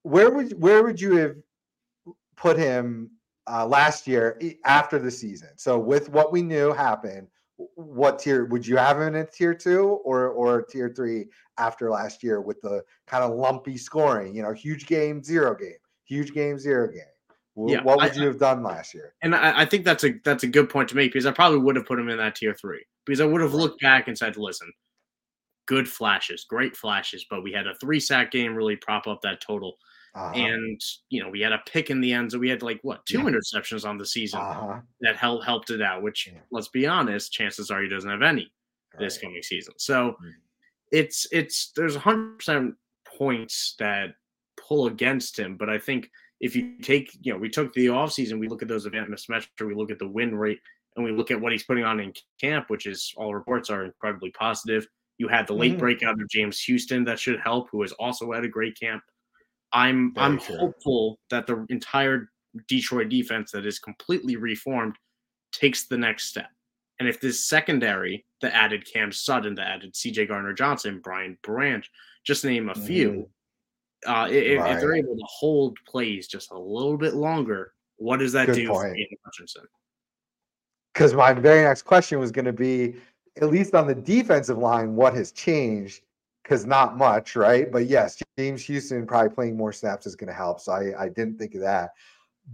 [0.03, 1.35] where would where would you have
[2.37, 3.11] put him
[3.47, 5.49] uh, last year after the season?
[5.55, 7.27] So, with what we knew happened,
[7.75, 11.25] what tier would you have him in tier two or or tier three
[11.57, 14.35] after last year with the kind of lumpy scoring?
[14.35, 17.01] You know, huge game, zero game, huge game, zero game.
[17.55, 19.13] Yeah, what would I, you have done last year?
[19.21, 21.59] And I, I, think that's a that's a good point to make because I probably
[21.59, 22.83] would have put him in that tier three.
[23.05, 24.71] because I would have looked back and said, listen,
[25.67, 29.41] good flashes, great flashes, but we had a three sack game really prop up that
[29.41, 29.77] total.
[30.13, 30.33] Uh-huh.
[30.35, 33.05] And you know, we had a pick in the end, so we had like what
[33.05, 33.25] two yeah.
[33.25, 34.79] interceptions on the season uh-huh.
[35.01, 36.03] that helped helped it out.
[36.03, 36.39] Which, yeah.
[36.51, 38.51] let's be honest, chances are he doesn't have any
[38.93, 38.99] right.
[38.99, 39.73] this coming season.
[39.77, 40.29] So mm-hmm.
[40.91, 42.75] it's it's there's hundred percent
[43.17, 44.15] points that
[44.59, 46.09] pull against him, but I think
[46.41, 49.51] if you take you know we took the offseason, we look at those advanced metrics,
[49.61, 50.59] we look at the win rate,
[50.95, 53.85] and we look at what he's putting on in camp, which is all reports are
[53.85, 54.85] incredibly positive.
[55.17, 55.79] You had the late mm-hmm.
[55.79, 59.03] breakout of James Houston that should help, who has also had a great camp.
[59.73, 60.57] I'm Very I'm true.
[60.57, 62.29] hopeful that the entire
[62.67, 64.95] Detroit defense that is completely reformed
[65.51, 66.49] takes the next step.
[66.99, 71.89] And if this secondary, the added Cam Sutton, the added CJ Gardner Johnson, Brian Branch,
[72.23, 73.27] just name a few,
[74.05, 74.11] mm-hmm.
[74.11, 74.75] uh, if, right.
[74.75, 78.55] if, they're able to hold plays just a little bit longer, what does that Good
[78.55, 78.81] do point.
[78.81, 79.63] for Aidan Hutchinson?
[80.93, 82.95] Because my very next question was going to be,
[83.41, 86.01] at least on the defensive line, what has changed?
[86.43, 87.71] Because not much, right?
[87.71, 90.59] But yes, James Houston probably playing more snaps is going to help.
[90.59, 91.91] So I, I didn't think of that.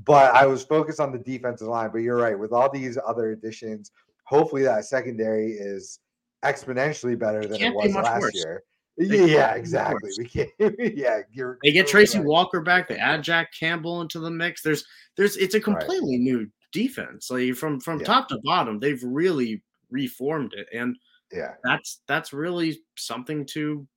[0.03, 1.89] But I was focused on the defensive line.
[1.91, 2.37] But you're right.
[2.37, 3.91] With all these other additions,
[4.25, 5.99] hopefully that secondary is
[6.43, 8.35] exponentially better than it was last worse.
[8.35, 8.63] year.
[8.97, 10.09] They yeah, exactly.
[10.17, 10.49] We can't.
[10.79, 11.59] yeah, you're.
[11.63, 12.27] They get Tracy right.
[12.27, 12.87] Walker back.
[12.87, 14.63] They add Jack Campbell into the mix.
[14.63, 14.83] There's,
[15.15, 15.37] there's.
[15.37, 16.23] It's a completely right.
[16.23, 17.29] new defense.
[17.29, 18.05] Like from from yeah.
[18.05, 20.67] top to bottom, they've really reformed it.
[20.73, 20.97] And
[21.31, 23.87] yeah that's that's really something to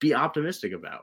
[0.00, 1.02] be optimistic about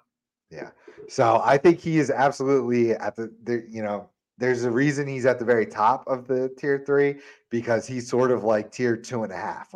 [0.50, 0.70] yeah
[1.08, 5.26] so i think he is absolutely at the, the you know there's a reason he's
[5.26, 7.20] at the very top of the tier three
[7.50, 9.74] because he's sort of like tier two and a half.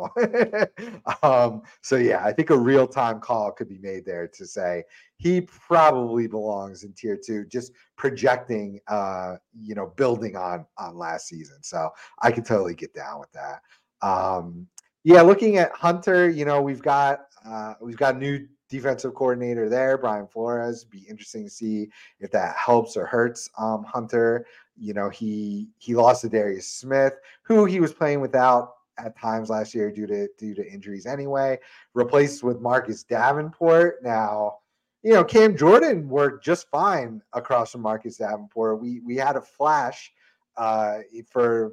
[1.22, 4.84] um, so yeah, I think a real time call could be made there to say
[5.16, 11.26] he probably belongs in tier two, just projecting, uh, you know, building on on last
[11.26, 11.62] season.
[11.62, 13.62] So I can totally get down with that.
[14.02, 14.66] Um,
[15.04, 19.98] yeah, looking at Hunter, you know, we've got uh, we've got new defensive coordinator there,
[19.98, 20.84] Brian Flores.
[20.84, 21.88] Be interesting to see
[22.20, 24.46] if that helps or hurts um, Hunter.
[24.76, 29.74] You know, he he lost Za'Darius Smith, who he was playing without at times last
[29.74, 31.58] year due to due to injuries anyway.
[31.94, 34.02] Replaced with Marcus Davenport.
[34.02, 34.58] Now,
[35.02, 38.80] you know, Cam Jordan worked just fine across from Marcus Davenport.
[38.80, 40.12] We we had a flash
[40.56, 40.98] uh,
[41.30, 41.72] for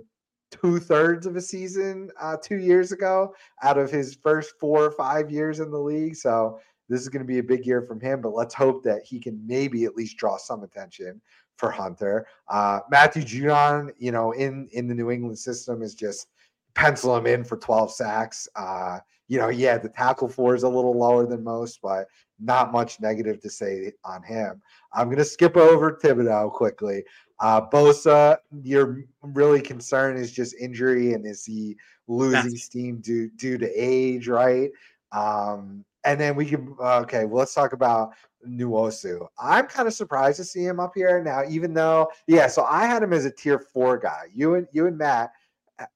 [0.52, 3.34] two thirds of a season uh, two years ago
[3.64, 6.16] out of his first four or five years in the league.
[6.16, 9.04] So this is going to be a big year from him, but let's hope that
[9.04, 11.22] he can maybe at least draw some attention
[11.58, 12.28] for Hunter.
[12.48, 16.28] Uh, Matthew Judon, you know, in in the New England system is just
[16.76, 18.48] pencil him in for 12 sacks.
[18.56, 22.08] Uh, you know, yeah, the tackle for is a little lower than most, but
[22.40, 24.62] not much negative to say on him.
[24.94, 27.04] I'm going to skip over Thibodeaux quickly.
[27.40, 33.30] Uh, Bosa, your really concern is just injury and is he losing That's- steam due
[33.30, 34.72] due to age, right?
[35.12, 38.14] Um, and then we can okay, well, let's talk about
[38.48, 39.28] Nwosu.
[39.40, 42.48] I'm kind of surprised to see him up here now, even though yeah.
[42.48, 44.28] So I had him as a tier four guy.
[44.34, 45.32] You and you and Matt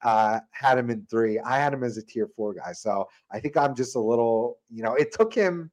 [0.03, 1.39] uh, had him in three.
[1.39, 2.73] I had him as a tier four guy.
[2.73, 5.71] So I think I'm just a little, you know, it took him,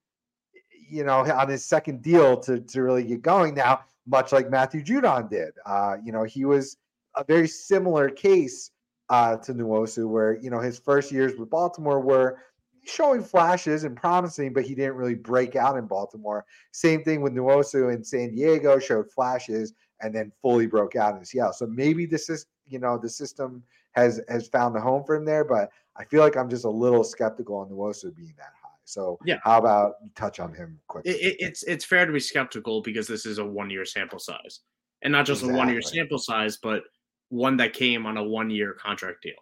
[0.89, 3.55] you know, on his second deal to to really get going.
[3.55, 5.53] Now much like Matthew Judon did.
[5.67, 6.79] Uh, you know, he was
[7.15, 8.71] a very similar case
[9.11, 12.39] uh, to Nwosu, where you know his first years with Baltimore were
[12.85, 16.45] showing flashes and promising, but he didn't really break out in Baltimore.
[16.73, 21.25] Same thing with Nwosu in San Diego, showed flashes and then fully broke out in
[21.25, 21.53] Seattle.
[21.53, 25.25] So maybe this is you know the system has has found a home for him
[25.25, 28.53] there, but I feel like I'm just a little skeptical on Nwosu being that.
[28.89, 31.13] So yeah, how about touch on him quickly?
[31.13, 34.61] It, it's it's fair to be skeptical because this is a one year sample size,
[35.03, 35.55] and not just exactly.
[35.55, 36.85] a one year sample size, but
[37.29, 39.35] one that came on a one year contract deal.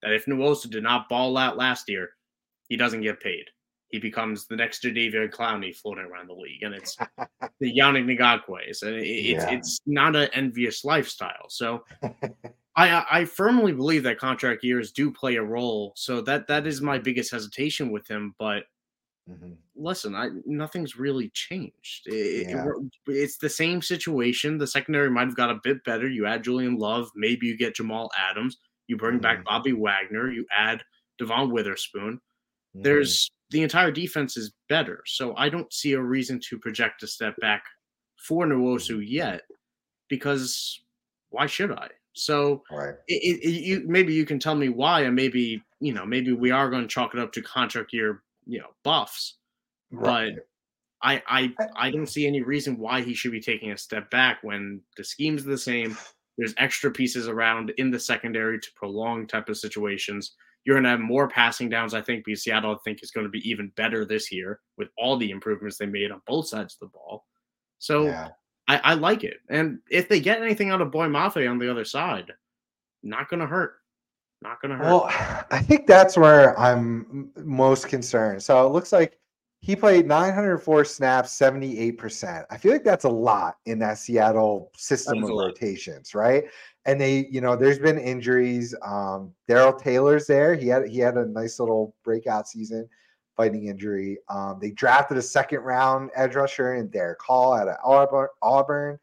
[0.00, 2.08] That if Nwosu did not ball out last year,
[2.70, 3.44] he doesn't get paid.
[3.88, 6.96] He becomes the next Jadeveon Clowney floating around the league, and it's
[7.60, 9.50] the Yannick Ngakoue's, and it, it's yeah.
[9.50, 11.50] it's not an envious lifestyle.
[11.50, 11.84] So
[12.74, 15.92] I I firmly believe that contract years do play a role.
[15.94, 18.34] So that that is my biggest hesitation with him.
[18.38, 18.64] But
[19.30, 19.52] Mm-hmm.
[19.76, 22.06] Listen, I nothing's really changed.
[22.06, 22.64] It, yeah.
[22.64, 24.58] it, it's the same situation.
[24.58, 26.08] The secondary might have got a bit better.
[26.08, 28.56] You add Julian Love, maybe you get Jamal Adams.
[28.86, 29.22] You bring mm-hmm.
[29.22, 30.30] back Bobby Wagner.
[30.30, 30.82] You add
[31.18, 32.14] Devon Witherspoon.
[32.14, 32.82] Mm-hmm.
[32.82, 37.06] There's the entire defense is better, so I don't see a reason to project a
[37.06, 37.64] step back
[38.16, 39.02] for Nwosu mm-hmm.
[39.02, 39.42] yet.
[40.08, 40.80] Because
[41.28, 41.88] why should I?
[42.14, 42.94] So right.
[43.06, 46.50] it, it, you maybe you can tell me why, and maybe you know maybe we
[46.50, 49.36] are going to chalk it up to contract year you know buffs,
[49.92, 50.34] right.
[50.34, 50.46] but
[51.02, 54.38] I I I don't see any reason why he should be taking a step back
[54.42, 55.96] when the scheme's the same.
[56.36, 60.34] There's extra pieces around in the secondary to prolong type of situations.
[60.64, 63.24] You're going to have more passing downs, I think, because Seattle, I think, is going
[63.24, 66.74] to be even better this year with all the improvements they made on both sides
[66.74, 67.24] of the ball.
[67.78, 68.28] So yeah.
[68.68, 69.38] I, I, like it.
[69.48, 72.32] And if they get anything out of Boye Mafe on the other side,
[73.02, 73.77] not going to hurt.
[74.42, 74.84] Not going to hurt.
[74.84, 75.06] Well,
[75.50, 78.42] I think that's where I'm most concerned.
[78.42, 79.18] So it looks like
[79.60, 82.44] he played 904 snaps, 78%.
[82.50, 86.44] I feel like that's a lot in that Seattle system of rotations, right?
[86.86, 88.74] And they, you know, there's been injuries.
[88.82, 90.54] Um, Darrell Taylor's there.
[90.54, 92.88] He had he had a nice little breakout season
[93.36, 94.18] fighting injury.
[94.28, 97.76] Um, they drafted a second round edge rusher in Derick Hall out of
[98.42, 98.98] Auburn.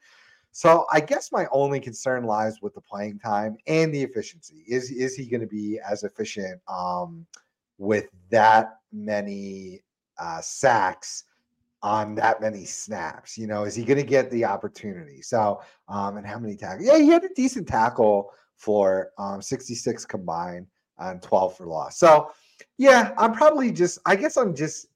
[0.56, 4.64] So I guess my only concern lies with the playing time and the efficiency.
[4.70, 7.26] Is is he going to be as efficient um,
[7.78, 9.84] with that many
[10.18, 11.26] uh, sacks
[11.84, 13.38] on that many snaps?
[13.38, 15.22] You know, is he going to get the opportunity?
[15.22, 16.88] So, um, and how many tackles?
[16.88, 20.68] Yeah, he had a decent tackle for um, 66 combined
[21.00, 21.98] and 12 for loss.
[22.00, 22.32] So,
[22.78, 24.88] yeah, I'm probably just, I guess I'm just,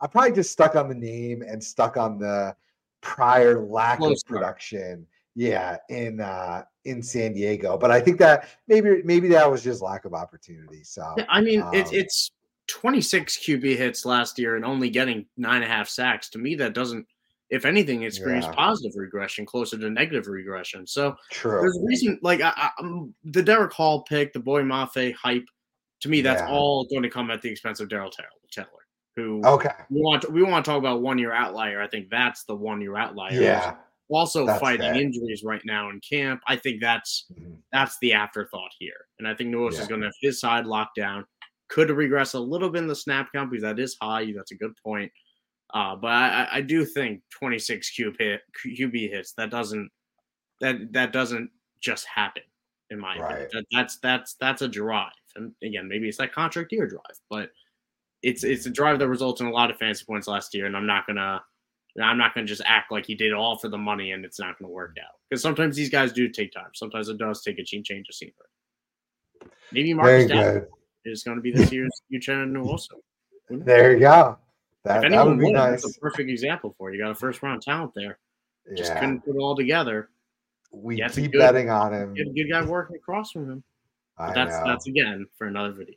[0.00, 2.56] I'm probably just stuck on the name and stuck on the
[3.00, 5.06] prior lack Close of production.
[5.34, 9.82] Yeah, in uh in San Diego, but I think that maybe maybe that was just
[9.82, 10.82] lack of opportunity.
[10.82, 12.30] So I mean, um, it's it's
[12.70, 16.30] 26 QB hits last year and only getting nine and a half sacks.
[16.30, 17.04] To me, that doesn't,
[17.50, 18.52] if anything, experience yeah.
[18.52, 20.86] positive regression, closer to negative regression.
[20.86, 21.60] So True.
[21.60, 25.46] there's a reason, like I, I, um, the Derick Hall pick, the Boye Mafe hype.
[26.00, 26.48] To me, that's yeah.
[26.48, 28.68] all going to come at the expense of Darrell Taylor,
[29.16, 31.82] who okay we want to, we want to talk about one year outlier.
[31.82, 33.40] I think that's the one year outlier.
[33.40, 33.74] Yeah.
[34.08, 36.40] Also fighting injuries right now in camp.
[36.48, 37.54] I think that's mm-hmm.
[37.72, 39.80] that's the afterthought here, and I think Noah yeah.
[39.80, 41.24] is going to have his side locked down
[41.70, 44.30] could regress a little bit in the snap count because that is high.
[44.36, 45.10] That's a good point.
[45.72, 49.88] Uh, but I, I, do think 26 QB, hit, QB hits that doesn't
[50.60, 51.48] that that doesn't
[51.80, 52.42] just happen
[52.90, 53.30] in my right.
[53.30, 53.48] opinion.
[53.52, 57.50] That, that's that's that's a drive, and again, maybe it's that contract year drive, but
[58.22, 60.76] it's it's a drive that results in a lot of fancy points last year, and
[60.76, 61.42] I'm not gonna
[62.02, 64.38] I'm not gonna just act like he did it all for the money and it's
[64.38, 66.70] not gonna work out because sometimes these guys do take time.
[66.74, 68.34] Sometimes it does take a change of scenery.
[69.72, 70.66] Maybe Marcus Very
[71.04, 72.88] is going to be this year's Uchenna Nwosu.
[73.52, 74.38] There you go.
[74.84, 75.82] That, that would be won, nice.
[75.82, 76.98] That's a perfect example for you.
[76.98, 78.20] You got a first round talent there.
[78.76, 79.00] Just yeah.
[79.00, 80.10] couldn't put it all together.
[80.70, 82.14] We yeah, keep good, betting on him.
[82.14, 83.64] Get good guy working across from him.
[84.16, 84.62] That's know.
[84.66, 85.96] that's again for another video.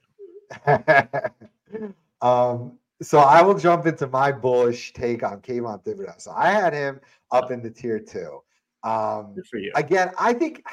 [2.23, 6.21] um, so I will jump into my bullish take on Kayvon Thibodeaux.
[6.21, 8.41] So I had him up in the tier two.
[8.83, 9.71] Um, Good for you.
[9.75, 10.63] Again, I think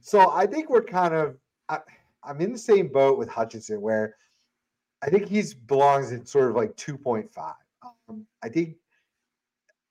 [0.00, 0.30] so.
[0.32, 1.36] I think we're kind of.
[1.68, 1.78] I,
[2.24, 4.16] I'm in the same boat with Hutchinson where
[5.02, 7.54] I think he's belongs in sort of like 2.5.
[8.08, 8.76] Um, I think,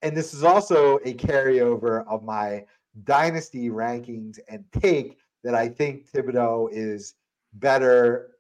[0.01, 2.65] and this is also a carryover of my
[3.05, 7.13] dynasty rankings and take that I think Thibodeaux is
[7.53, 8.34] better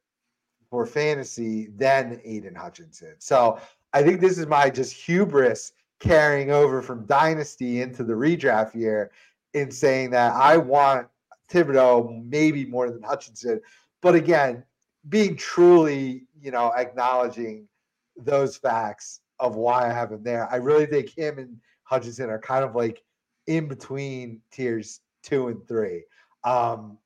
[0.69, 3.15] for fantasy than Aidan Hutchinson.
[3.19, 3.59] So
[3.93, 9.11] I think this is my just hubris carrying over from dynasty into the redraft year
[9.53, 11.07] in saying that I want
[11.51, 13.61] Thibodeaux maybe more than Hutchinson
[14.05, 14.63] but again,
[15.09, 17.67] being truly, you know, acknowledging
[18.15, 22.37] those facts of why I have him there, I really think him and Hutchinson are
[22.37, 23.01] kind of like
[23.47, 26.03] in between tiers two and three.
[26.43, 26.99] Um,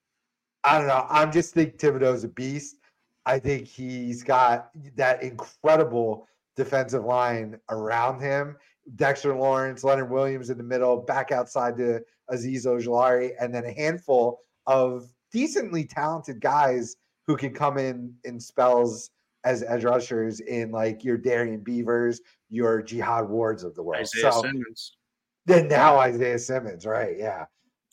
[0.66, 1.06] I don't know.
[1.10, 2.79] I'm just think Thibodeaux's a beast.
[3.26, 8.58] I think he's got that incredible defensive line around him.
[8.96, 12.02] Dexter Lawrence, Leonard Williams in the middle, back outside to
[12.32, 16.96] Azeez Ojulari, and then a handful of decently talented guys
[17.28, 19.12] who can come in in spells
[19.44, 24.02] as edge rushers in like your Darrian Beavers, your Jihad Wards of the world.
[24.02, 24.98] Isaiah so, Simmons.
[25.46, 27.16] Then now Isaiah Simmons, right?
[27.18, 27.46] Yeah.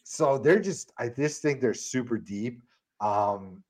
[0.03, 2.63] So they're just, I just think they're super deep.
[3.01, 3.63] Um,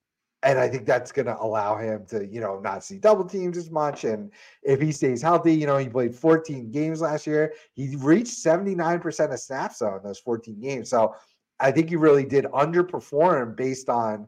[0.42, 3.56] and I think that's going to allow him to, you know, not see double teams
[3.56, 4.04] as much.
[4.04, 4.30] And
[4.62, 7.54] if he stays healthy, you know, he played 14 games last year.
[7.72, 10.90] He reached 79% of snaps in those 14 games.
[10.90, 11.14] So
[11.58, 14.26] I think he really did underperform based on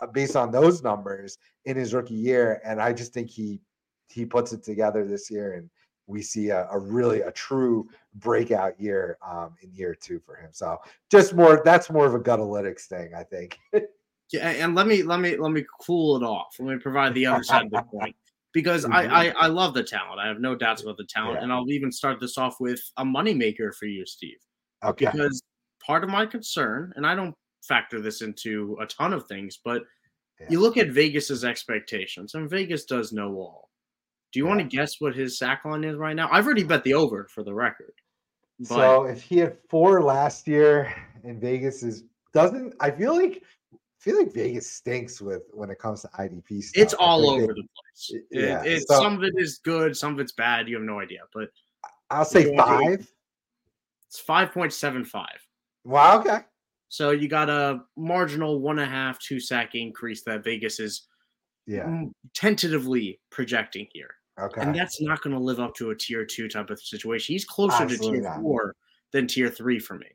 [0.00, 3.60] uh, based on those numbers in his rookie year, and I just think he
[4.08, 5.68] he puts it together this year, and
[6.06, 10.50] we see a, a really a true breakout year um, in year two for him.
[10.52, 10.78] So
[11.10, 13.58] just more that's more of a gutalytics thing, I think.
[14.32, 16.56] yeah, and let me let me let me cool it off.
[16.58, 18.14] Let me provide the other side of the point
[18.52, 18.92] because mm-hmm.
[18.92, 20.20] I, I, I love the talent.
[20.20, 21.44] I have no doubts about the talent, yeah.
[21.44, 24.38] and I'll even start this off with a moneymaker for you, Steve.
[24.84, 25.06] Okay.
[25.06, 25.42] Because
[25.84, 29.82] part of my concern, and I don't factor this into a ton of things, but
[30.40, 30.46] yeah.
[30.50, 33.70] you look at Vegas's expectations, and Vegas does know all.
[34.32, 34.56] Do you yeah.
[34.56, 36.28] want to guess what his sack line is right now?
[36.30, 37.94] I've already bet the over for the record.
[38.60, 38.68] But...
[38.68, 42.04] So if he had four last year, and Vegas is
[42.34, 43.42] doesn't, I feel like
[43.98, 46.82] feel like Vegas stinks with when it comes to IDP stuff.
[46.82, 48.22] It's all over they, the place.
[48.30, 50.68] Yeah, it, so- some of it is good, some of it's bad.
[50.68, 51.48] You have no idea, but
[52.10, 53.06] I'll say five.
[54.08, 55.38] it's five point seven five.
[55.84, 56.20] Wow.
[56.20, 56.38] Okay.
[56.88, 61.06] So you got a marginal one and a half, two sack increase that Vegas is
[61.66, 62.04] Yeah.
[62.34, 64.14] tentatively projecting here.
[64.40, 64.62] Okay.
[64.62, 67.34] And that's not going to live up to a tier two type of situation.
[67.34, 68.40] He's closer Absolutely to tier not.
[68.40, 68.74] four
[69.12, 70.06] than tier three for me.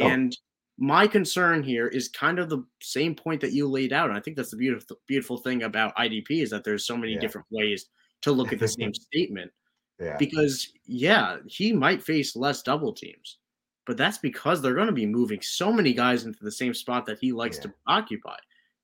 [0.00, 0.06] Oh.
[0.06, 0.34] And
[0.78, 4.08] my concern here is kind of the same point that you laid out.
[4.08, 7.12] And I think that's the beautiful beautiful thing about IDP is that there's so many
[7.14, 7.20] Yeah.
[7.20, 7.86] different ways
[8.22, 9.52] to look at the same statement.
[10.00, 10.16] yeah.
[10.18, 13.38] Because yeah, he might face less double teams,
[13.86, 17.06] but that's because they're going to be moving so many guys into the same spot
[17.06, 18.36] that he likes to occupy.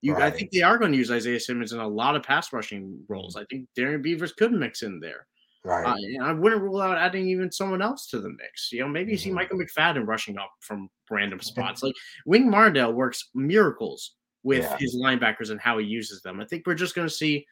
[0.03, 2.53] You, I think they are going to use Isaiah Simmons in a lot of pass
[2.55, 3.35] rushing roles.
[3.35, 3.41] Mm.
[3.43, 5.27] I think Darrian Beavers could mix in there.
[5.65, 5.87] Right.
[5.87, 8.73] Uh, and I wouldn't rule out adding even someone else to the mix.
[8.73, 9.35] You know, maybe you see Mhm.
[9.35, 11.83] Micah McFadden rushing up from random spots.
[11.83, 11.95] Like
[12.25, 14.77] Wink Martindale works miracles with Yeah.
[14.79, 16.41] his linebackers and how he uses them.
[16.41, 17.47] I think we're just going to see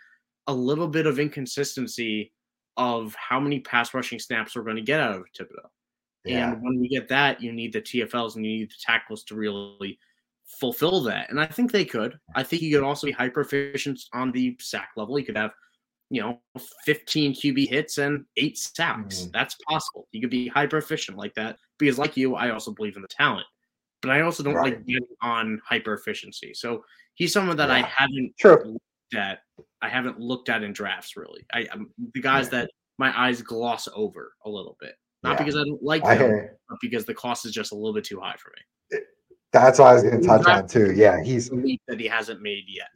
[0.47, 2.33] a little bit of inconsistency
[2.79, 5.69] of how many pass rushing snaps we're going to get out of Thibodeaux.
[6.25, 6.53] yeah.
[6.53, 9.35] And when we get that, you need the TFLs and you need the tackles to
[9.35, 9.99] really
[10.47, 11.29] fulfill that.
[11.29, 12.19] And I think they could.
[12.35, 15.19] I think you could also be hyper efficient on the sack level.
[15.19, 15.53] You could have,
[16.11, 16.41] you know,
[16.85, 19.23] 15 QB hits and eight sacks.
[19.23, 19.33] Mhm.
[19.33, 20.09] That's possible.
[20.13, 23.09] You could be hyper efficient like that because, like you, I also believe in the
[23.09, 23.47] talent,
[24.01, 24.75] but I also don't Right.
[24.75, 26.55] like betting on hyper efficiency.
[26.55, 26.85] So
[27.15, 28.63] he's someone that I haven't True.
[28.65, 29.41] looked at.
[29.83, 31.45] I haven't looked at in drafts really.
[31.53, 32.61] I, I'm the guys Yeah.
[32.63, 34.95] that my eyes gloss over a little bit.
[35.23, 35.39] Not Yeah.
[35.39, 38.19] because I don't like them, but because the cost is just a little bit too
[38.21, 39.01] high for me.
[39.53, 40.93] That's what I was going to touch on too.
[40.95, 41.23] Yeah.
[41.23, 42.89] He's that he hasn't made yet.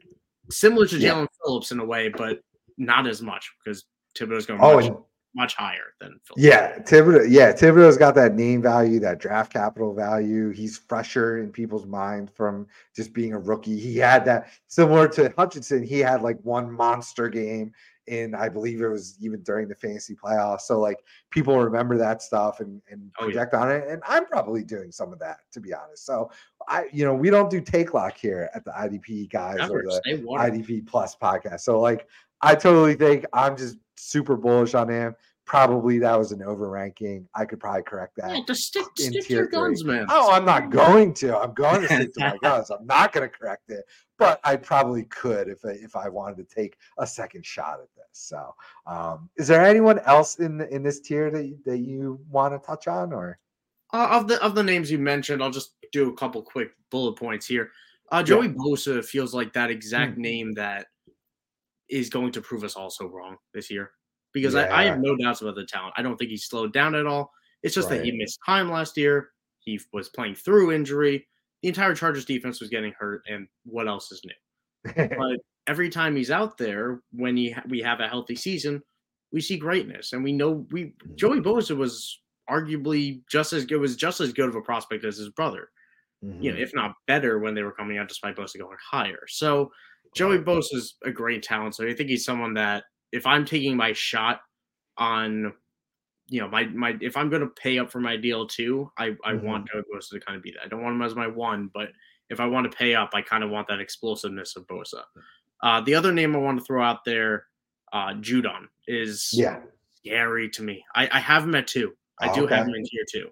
[0.51, 1.11] Similar to Yeah.
[1.15, 2.41] Jaelan Phillips in a way, but
[2.79, 3.85] not as much because
[4.16, 4.97] Thibodeaux's going oh much, and
[5.35, 6.43] much higher than Phillips.
[6.43, 7.27] Yeah, Thibodeaux.
[7.29, 10.51] Yeah, Thibodeaux's got that name value, that draft capital value.
[10.51, 13.79] He's fresher in people's mind from just being a rookie.
[13.79, 15.83] He had that similar to Hutchinson.
[15.83, 17.73] He had like one monster game
[18.09, 20.62] in, I believe it was even during the fantasy playoffs.
[20.62, 20.99] So like
[21.31, 23.33] people remember that stuff and and Oh, yeah.
[23.45, 23.89] project on it.
[23.89, 26.05] And I'm probably doing some of that to be honest.
[26.05, 26.31] So
[26.68, 29.83] I, you know, we don't do take lock here at the IDP guys Never or
[29.83, 30.25] the.
[30.27, 31.61] IDP Plus podcast.
[31.61, 32.07] So like
[32.43, 35.14] I totally think I'm just super bullish on him.
[35.45, 37.26] Probably that was an overranking.
[37.34, 38.30] I could probably correct that.
[38.34, 39.59] Yeah, just stick, stick to your three.
[39.59, 40.07] guns, man.
[40.09, 41.36] Oh, I'm not going to.
[41.36, 42.70] I'm going to stick to my guns.
[42.70, 43.84] I'm not going to correct it,
[44.18, 47.88] but I probably could if I, if I wanted to take a second shot at
[47.97, 48.07] this.
[48.12, 48.55] So,
[48.86, 52.55] um, is there anyone else in the, in this tier that you, that you want
[52.55, 53.38] to touch on, or
[53.93, 57.14] Uh, of the of the names you mentioned, I'll just do a couple quick bullet
[57.16, 57.70] points here.
[58.12, 60.22] Uh, Joey Bosa feels like that exact Hmm.
[60.22, 60.86] name that
[61.89, 63.91] is going to prove us all so wrong this year
[64.33, 65.95] because I, I have no doubts about the talent.
[65.97, 67.30] I don't think he's slowed down at all.
[67.62, 69.30] It's just that he missed time last year.
[69.61, 71.28] He was playing through injury.
[71.62, 74.93] The entire Chargers defense was getting hurt, and what else is new?
[75.16, 78.83] But every time he's out there, when he, we have a healthy season,
[79.33, 82.18] we see greatness, and we know we Joey Bosa was
[82.51, 85.68] arguably just as good was just as good of a prospect as his brother
[86.22, 86.62] you know, Mhm.
[86.62, 89.24] if not better when they were coming out, despite Bosa going higher.
[89.26, 89.72] So
[90.15, 91.75] Joey Bosa is a great talent.
[91.75, 94.41] So I think he's someone that if I'm taking my shot
[94.99, 95.53] on,
[96.29, 99.17] you know, my my if I'm going to pay up for my deal too, I
[99.25, 100.65] I want Joey Bosa to kind of be that.
[100.65, 101.91] I don't want him as my one, but
[102.31, 105.03] if I want to pay up, I kind of want that explosiveness of Bosa.
[105.63, 107.47] Uh, the other name I want to throw out there,
[107.93, 109.61] uh, Judon, is yeah,
[109.95, 110.85] scary to me.
[110.95, 111.93] I, I have him at two.
[112.21, 112.57] I do Okay.
[112.57, 113.29] have him in tier two.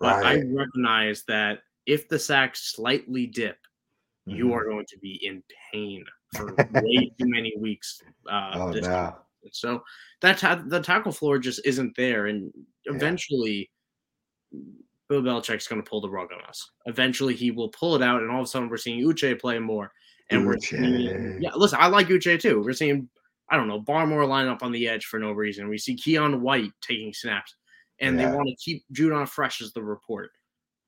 [0.00, 0.38] But right.
[0.38, 3.58] I recognize that if the sacks slightly dip,
[4.26, 4.52] you Mhm.
[4.54, 6.04] are going to be in pain
[6.36, 8.02] for way too many weeks.
[8.30, 9.16] Uh, Oh no.
[9.52, 9.84] So
[10.22, 12.52] that ta- the tackle floor just isn't there, and
[12.84, 12.94] Yeah.
[12.94, 13.70] eventually,
[15.08, 16.68] Bill Belichick's going to pull the rug on us.
[16.86, 19.58] Eventually, he will pull it out, and all of a sudden, we're seeing Uche play
[19.60, 19.92] more,
[20.30, 21.54] and we're seeing, yeah.
[21.54, 22.60] Listen, I like Uche too.
[22.62, 23.08] We're seeing
[23.48, 25.68] I don't know Barmore line up on the edge for no reason.
[25.68, 27.54] We see Keion White taking snaps,
[28.00, 28.30] and Yeah.
[28.30, 30.32] they want to keep Judon fresh as the report.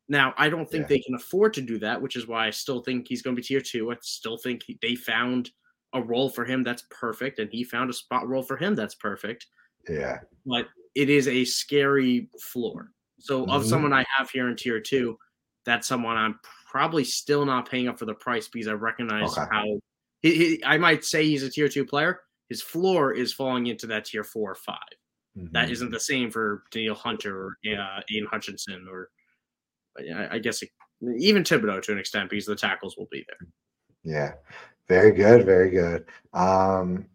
[0.08, 0.88] Now, I don't think Yeah.
[0.88, 3.40] they can afford to do that, which is why I still think he's going to
[3.42, 3.90] be tier two.
[3.92, 5.50] I still think he, they found
[5.92, 8.94] a role for him that's perfect, and he found a spot role for him that's
[8.94, 9.46] perfect.
[9.88, 12.92] yeah, But it is a scary floor.
[13.18, 13.66] So, of Mhm.
[13.66, 15.18] someone I have here in tier two,
[15.64, 16.38] that's someone I'm
[16.70, 19.48] probably still not paying up for the price because I recognize Okay.
[19.50, 19.64] how
[20.22, 22.20] he, he, I might say he's a tier two player.
[22.48, 24.78] His floor is falling into that tier four or five.
[25.52, 25.72] That Mhm.
[25.72, 29.10] isn't the same for Danielle Hunter or uh, Aidan Hutchinson or
[30.30, 30.62] I, guess
[31.18, 33.48] even Thibodeaux to an extent because the tackles will be there.
[34.04, 34.34] Yeah.
[34.88, 35.44] Very good.
[35.44, 36.06] Very good.
[36.32, 37.06] Um,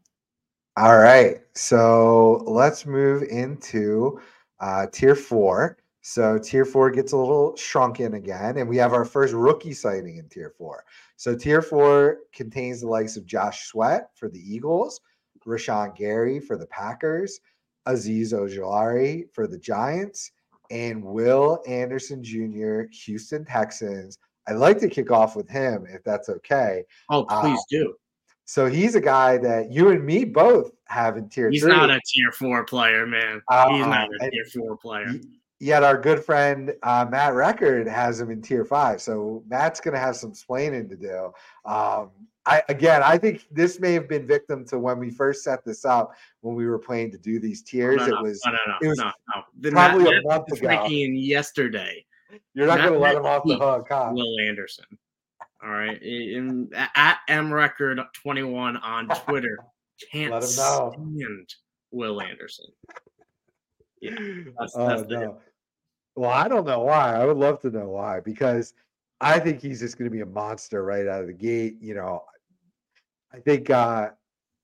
[0.77, 1.41] all right.
[1.53, 4.19] So let's move into
[4.59, 5.77] uh, tier four.
[6.01, 10.17] So tier four gets a little shrunken again, and we have our first rookie sighting
[10.17, 10.83] in tier four.
[11.15, 14.99] So tier four contains the likes of Josh Sweat for the Eagles,
[15.45, 17.39] Rashan Gary for the Packers,
[17.87, 20.31] Azeez Ojulari for the Giants,
[20.71, 24.17] and Will Anderson Jr., Houston Texans.
[24.47, 26.83] I'd like to kick off with him if that's okay.
[27.09, 27.95] Oh, please uh, do.
[28.45, 31.71] So he's a guy that you and me both have in tier he's three.
[31.71, 33.41] He's not a tier four player, man.
[33.47, 35.13] Uh, he's not a tier four player.
[35.63, 39.01] Yet our good friend uh, Matt Record has him in tier five.
[39.01, 41.31] So Matt's going to have some splaining to do.
[41.63, 42.09] Um,
[42.45, 45.85] I again, I think this may have been victim to when we first set this
[45.85, 47.95] up when we were planning to do these tiers.
[47.95, 49.43] No, no, it was no, no, no, it was no, no.
[49.61, 50.67] The probably Matt, a month ago.
[50.67, 52.05] Drinking yesterday.
[52.53, 54.09] You're not going to let him off the hook, huh?
[54.11, 54.85] Will Anderson.
[55.63, 59.59] All right, in, at M Record 21 on Twitter.
[60.11, 60.91] Can't let him know.
[60.93, 61.55] stand
[61.91, 62.65] Will Anderson.
[64.01, 64.15] Yeah,
[64.59, 65.39] that's, oh, that's no.
[66.15, 67.15] Well, I don't know why.
[67.15, 68.73] I would love to know why because
[69.19, 71.77] I think he's just going to be a monster right out of the gate.
[71.81, 72.23] You know,
[73.33, 74.09] I think uh,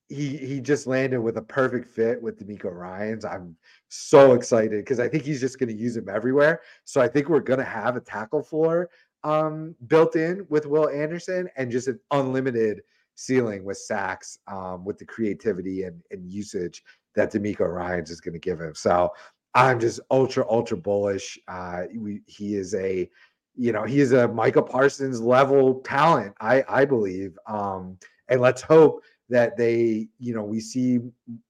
[0.10, 3.26] he he just landed with a perfect fit with DeMeco Ryans.
[3.26, 3.56] I'm
[3.88, 6.62] so excited because I think he's just going to use him everywhere.
[6.86, 8.90] So I think we're going to have a tackle floor
[9.24, 12.82] um, built in with Will Anderson and just an unlimited
[13.16, 16.84] ceiling with sacks um, with the creativity and, and usage
[17.16, 18.74] that DeMeco Ryans is going to give him.
[18.76, 19.12] So
[19.56, 21.40] I'm just ultra ultra bullish.
[21.48, 23.10] Uh, we, he is a
[23.56, 27.38] you know, he is a Micah Parsons level talent, I I believe.
[27.48, 27.98] Um,
[28.30, 31.00] and let's hope that they, you know, we see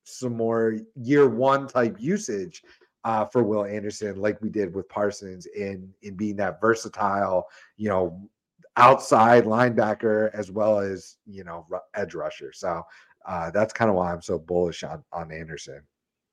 [0.04, 2.64] some more year one type usage
[3.04, 7.48] uh, for Will Anderson, like we did with Parsons, in in being that versatile,
[7.78, 8.30] you know,
[8.78, 12.52] outside linebacker as well as you know edge rusher.
[12.54, 12.84] So
[13.28, 15.82] uh, that's kind of why I'm so bullish on on Anderson.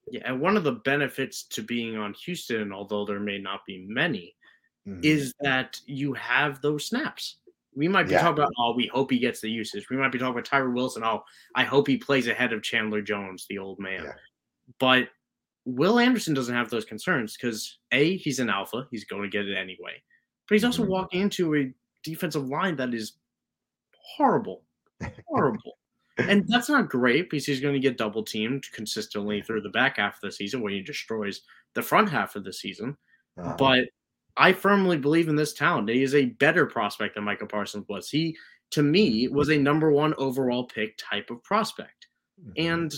[0.09, 3.85] Yeah, and one of the benefits to being on Houston, although there may not be
[3.89, 4.37] many,
[4.87, 5.01] mm-hmm.
[5.03, 7.39] is that you have those snaps.
[7.75, 8.23] We might be yeah.
[8.23, 9.91] talking about, oh, we hope he gets the usage.
[9.91, 11.05] We might be talking about Tyree Wilson.
[11.05, 14.05] Oh, I hope he plays ahead of Chandler Jones, the old man.
[14.05, 14.13] Yeah.
[14.79, 15.09] But
[15.67, 18.87] Will Anderson doesn't have those concerns because A, he's an alpha.
[18.91, 20.03] He's going to get it anyway.
[20.49, 20.93] But he's also mm-hmm.
[20.93, 21.73] walking into a
[22.05, 23.15] defensive line that is
[24.17, 24.63] horrible.
[25.27, 25.79] Horrible.
[26.19, 29.99] And that's not great because he's going to get double teamed consistently through the back
[29.99, 31.43] half of the season when he destroys
[31.75, 32.97] the front half of the season.
[33.39, 33.55] Uh-huh.
[33.59, 33.89] But
[34.37, 35.89] I firmly believe in this talent.
[35.89, 38.09] He is a better prospect than Micah Parsons was.
[38.09, 38.37] He,
[38.71, 42.09] to me, was a number one overall pick type of prospect.
[42.41, 42.53] Mm-hmm.
[42.57, 42.95] And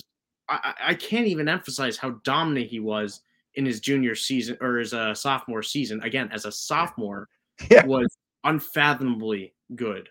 [0.49, 3.21] I, I, can't even emphasize how dominant he was
[3.55, 6.03] in his junior season or his uh, sophomore season.
[6.03, 7.29] Again, as a sophomore,
[7.71, 7.85] yeah.
[7.85, 8.09] was
[8.45, 10.09] unfathomably good.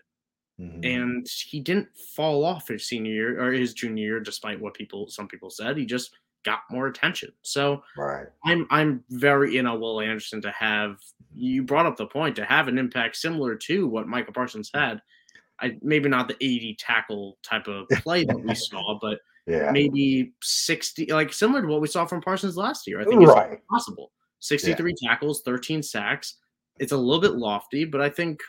[0.60, 0.84] Mm-hmm.
[0.84, 5.08] And he didn't fall off his senior year or his junior year, despite what people
[5.08, 5.76] some people said.
[5.76, 6.10] He just
[6.44, 7.30] got more attention.
[7.42, 8.26] So right.
[8.44, 10.96] I'm I'm very in a Will Anderson to have
[11.32, 15.00] you brought up the point to have an impact similar to what Micah Parsons had.
[15.60, 19.70] I maybe not the 80 tackle type of play that we saw, but yeah.
[19.70, 23.00] maybe 60 like similar to what we saw from Parsons last year.
[23.00, 23.60] I think it's right.
[23.68, 24.10] possible.
[24.40, 25.10] 63 yeah.
[25.10, 26.36] tackles, 13 sacks.
[26.78, 28.40] It's a little bit lofty, but I think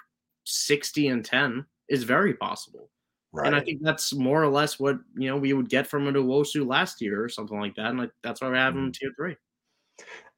[0.46, 2.90] 60 and 10 is very possible.
[3.32, 3.48] Right.
[3.48, 6.12] And I think that's more or less what you know we would get from a
[6.12, 7.88] Nwosu last year or something like that.
[7.88, 8.94] And like, that's why we have him in mm.
[8.94, 9.36] tier three.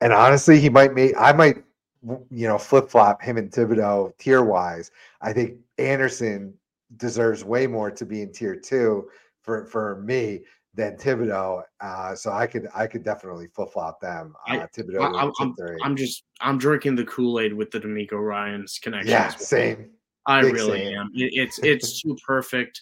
[0.02, 1.64] And honestly, he might make I might
[2.04, 4.91] you know flip flop him and Thibodeaux tier wise.
[5.22, 6.54] I think Anderson
[6.97, 9.08] deserves way more to be in tier two
[9.41, 10.41] for for me
[10.74, 11.64] than Thibodeaux.
[11.80, 14.36] Uh, so I could I could definitely flip flop them.
[14.49, 15.16] Uh, I, Thibodeaux.
[15.16, 19.12] I, I'm, I'm, just I'm drinking the Kool Aid with the DeMeco Ryans connection.
[19.12, 19.91] Yeah, same.
[20.26, 20.97] I Big really same.
[20.97, 21.11] am.
[21.13, 22.82] It, it's it's too perfect.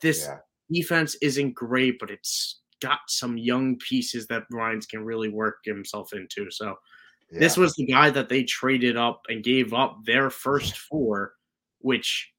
[0.00, 0.38] This yeah.
[0.70, 6.12] defense isn't great, but it's got some young pieces that Ryans can really work himself
[6.12, 6.50] into.
[6.50, 6.76] So
[7.30, 7.40] yeah.
[7.40, 11.32] this was the guy that they traded up and gave up their first four,
[11.80, 12.32] which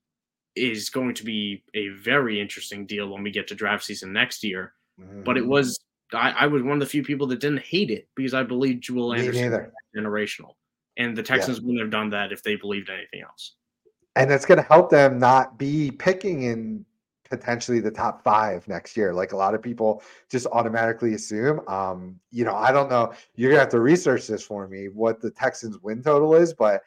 [0.56, 4.44] is going to be a very interesting deal when we get to draft season next
[4.44, 4.74] year.
[5.00, 5.24] Mm-hmm.
[5.24, 5.52] But it mm-hmm.
[5.52, 5.80] was
[6.14, 8.82] I, I, was one of the few people that didn't hate it because I believe
[8.90, 10.56] Will Anderson generational.
[10.98, 11.66] And the Texans yeah.
[11.66, 13.54] wouldn't have done that if they believed anything else
[14.20, 16.86] and it's going to help them not be picking in
[17.30, 21.62] potentially the top five next year, like a lot of people just automatically assume.
[21.68, 23.14] Um, you know, I don't know.
[23.36, 26.82] You're gonna have to research this for me what the Texans win total is, but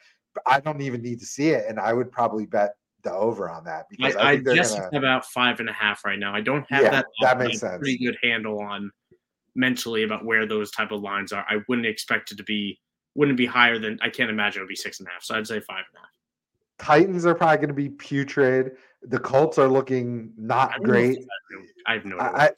[0.45, 3.63] I don't even need to see it, and I would probably bet the over on
[3.65, 4.85] that because I, I, I guess gonna...
[4.87, 6.35] it's about five and a half right now.
[6.35, 7.05] I don't have yeah, that.
[7.21, 7.79] That makes sense.
[7.79, 8.91] Pretty good handle on
[9.55, 11.45] mentally about where those type of lines are.
[11.49, 12.79] I wouldn't expect it to be
[13.15, 15.23] wouldn't be higher than I can't imagine it would be six and a half.
[15.23, 16.09] So I'd say five and a half.
[16.83, 18.73] Titans are probably going to be putrid.
[19.03, 21.19] The Colts are looking not I great.
[21.87, 22.51] I have no I,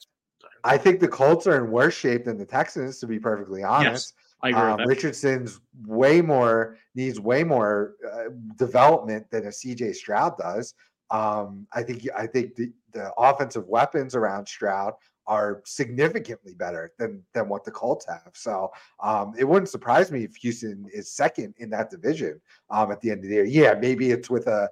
[0.64, 4.14] I, think the Colts are in worse shape than the Texans, to be perfectly honest.
[4.42, 4.60] I agree.
[4.60, 10.74] Um, Richardson's way more needs way more uh, development than a CJ Stroud does.
[11.10, 14.94] Um, I think I think the, the offensive weapons around Stroud
[15.26, 18.30] are significantly better than than what the Colts have.
[18.34, 18.72] So
[19.02, 23.10] um, it wouldn't surprise me if Houston is second in that division um, at the
[23.10, 23.44] end of the year.
[23.44, 24.68] Yeah, maybe it's with a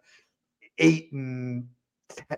[0.78, 1.68] eight and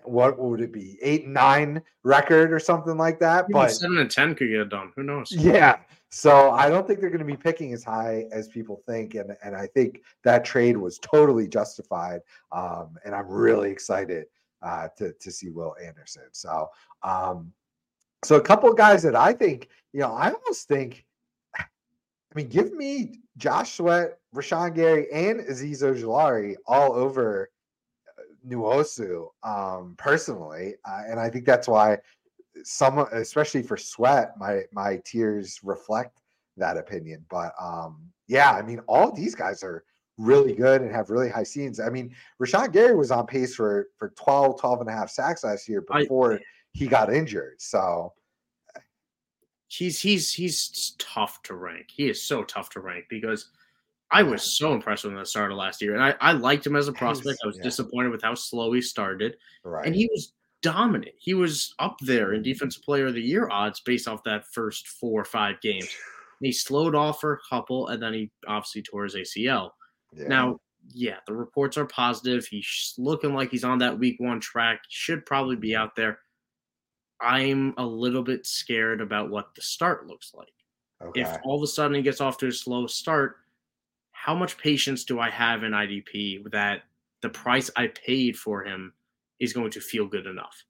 [0.03, 3.47] what would it be eight and nine record or something like that.
[3.47, 4.91] Maybe but seven and ten could get it done.
[4.95, 5.31] Who knows?
[5.31, 5.77] Yeah.
[6.09, 9.35] So I don't think they're going to be picking as high as people think, and
[9.43, 12.21] and I think that trade was totally justified.
[12.51, 14.27] Um, and I'm really excited
[14.61, 16.23] uh, to to see Will Anderson.
[16.31, 16.69] So
[17.03, 17.51] um,
[18.23, 21.05] so a couple of guys that I think, you know, I almost think,
[21.57, 21.65] I
[22.35, 27.49] mean, give me Josh Sweat, Rashan Gary, and Azeez Ojulari all over
[28.47, 31.97] Nwosu um, personally, uh, and I think that's why
[32.63, 36.21] some, especially for Sweat, my my tiers reflect
[36.57, 37.25] that opinion.
[37.29, 39.83] But um, yeah, I mean, all these guys are
[40.17, 41.79] really good and have really high scenes.
[41.79, 45.43] I mean, Rashan Gary was on pace for for 12, 12 and a half sacks
[45.43, 46.39] last year before I,
[46.73, 47.55] he got injured.
[47.59, 48.13] So
[49.67, 51.87] he's he's he's tough to rank.
[51.93, 53.49] He is so tough to rank because
[54.11, 56.31] I was so impressed with him at the start of last year, and I, I
[56.31, 57.39] liked him as a prospect.
[57.43, 57.63] I was yeah.
[57.63, 59.85] disappointed with how slow he started, right.
[59.85, 61.13] and he was dominant.
[61.17, 64.87] He was up there in defensive player of the year odds based off that first
[64.87, 65.89] four or five games.
[66.41, 69.71] he slowed off for a couple, and then he obviously tore his ACL.
[70.13, 70.27] Yeah.
[70.27, 70.59] Now,
[70.93, 72.45] yeah, the reports are positive.
[72.45, 74.79] He's looking like he's on that week one track.
[74.87, 76.19] Should probably be out there.
[77.21, 80.53] I'm a little bit scared about what the start looks like.
[81.03, 81.21] Okay.
[81.21, 83.37] If all of a sudden he gets off to a slow start,
[84.11, 86.83] how much patience do I have in IDP that
[87.21, 88.93] the price I paid for him
[89.39, 90.63] is going to feel good enough?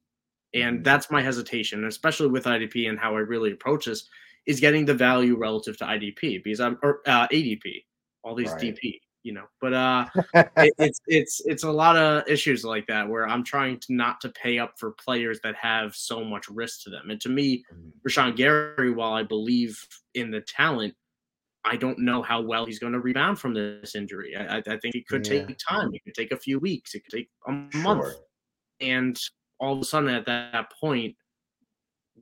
[0.54, 0.82] And mm-hmm.
[0.82, 4.08] that's my hesitation, especially with IDP and how I really approach this,
[4.46, 7.84] is getting the value relative to IDP because I'm or uh, ADP,
[8.22, 8.62] all these right.
[8.62, 9.44] DP you know.
[9.60, 10.06] But uh,
[10.56, 14.22] it, it's it's it's a lot of issues like that where I'm trying to not
[14.22, 17.10] to pay up for players that have so much risk to them.
[17.10, 17.90] And to me, mm-hmm.
[18.08, 19.78] Rashan Gary, while I believe
[20.14, 20.94] in the talent,
[21.62, 24.34] I don't know how well he's going to rebound from this injury.
[24.34, 25.44] I, I think it could yeah.
[25.44, 25.90] take time.
[25.92, 26.94] It could take a few weeks.
[26.94, 27.82] It could take a sure.
[27.82, 28.14] month.
[28.80, 29.20] And
[29.60, 31.16] all of a sudden, at that, point,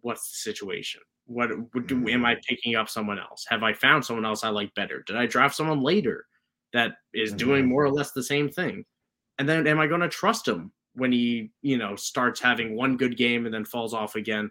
[0.01, 1.03] what's the situation?
[1.27, 1.51] What
[1.87, 2.25] do, am.
[2.25, 3.45] I picking up someone else?
[3.49, 5.05] Have I found someone else I like better?
[5.07, 6.25] Did I draft someone later?
[6.77, 7.71] That is doing mm-hmm.
[7.71, 8.85] more or less the same thing.
[9.39, 12.97] And then am I going to trust him when he, you know, starts having one
[12.97, 14.51] good game and then falls off again?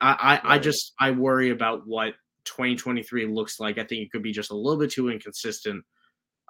[0.00, 0.54] I, I.
[0.54, 3.78] I just I worry about what 2023 looks like.
[3.78, 5.84] I think it could be just a little bit too inconsistent.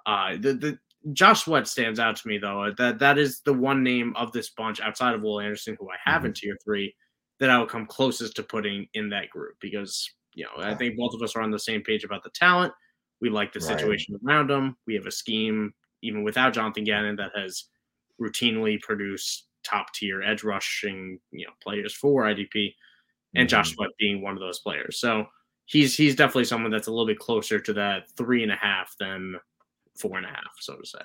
[0.05, 0.79] Uh, the the
[1.13, 2.71] Josh Sweat stands out to me though.
[2.77, 5.95] That that is the one name of this bunch outside of Will Anderson who I
[6.03, 6.27] have mm-hmm.
[6.27, 6.95] in tier three
[7.39, 10.97] that I will come closest to putting in that group because you know I think
[10.97, 12.73] both of us are on the same page about the talent.
[13.21, 14.35] We like the situation right.
[14.35, 14.77] around him.
[14.85, 17.65] We have a scheme, even without Jonathan Gannon, that has
[18.21, 22.73] routinely produced top tier edge rushing, you know, players for IDP,
[23.35, 23.47] and mm-hmm.
[23.47, 24.99] Josh Sweat being one of those players.
[24.99, 25.25] So
[25.65, 28.95] he's he's definitely someone that's a little bit closer to that three and a half
[28.99, 29.35] than
[29.97, 30.99] four and a half, so to say.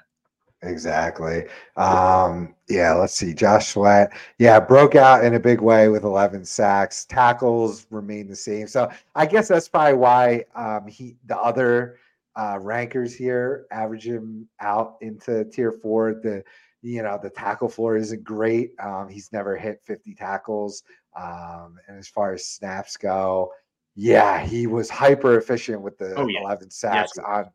[0.65, 1.45] Exactly.
[1.77, 3.35] Um, yeah, let's see.
[3.35, 7.05] Josh Sweat, yeah, broke out in a big way with 11 sacks.
[7.05, 8.69] Tackles remain the same.
[8.69, 11.99] So I guess that's probably why um, he the other
[12.37, 16.15] uh, rankers here average him out into tier four.
[16.15, 16.43] The
[16.83, 18.73] you know the tackle floor isn't great.
[18.81, 20.83] Um, he's never hit 50 tackles.
[21.17, 23.51] Um, and as far as snaps go,
[23.95, 26.41] yeah, he was hyper efficient with the oh, yeah.
[26.41, 27.25] 11 sacks yes.
[27.27, 27.51] on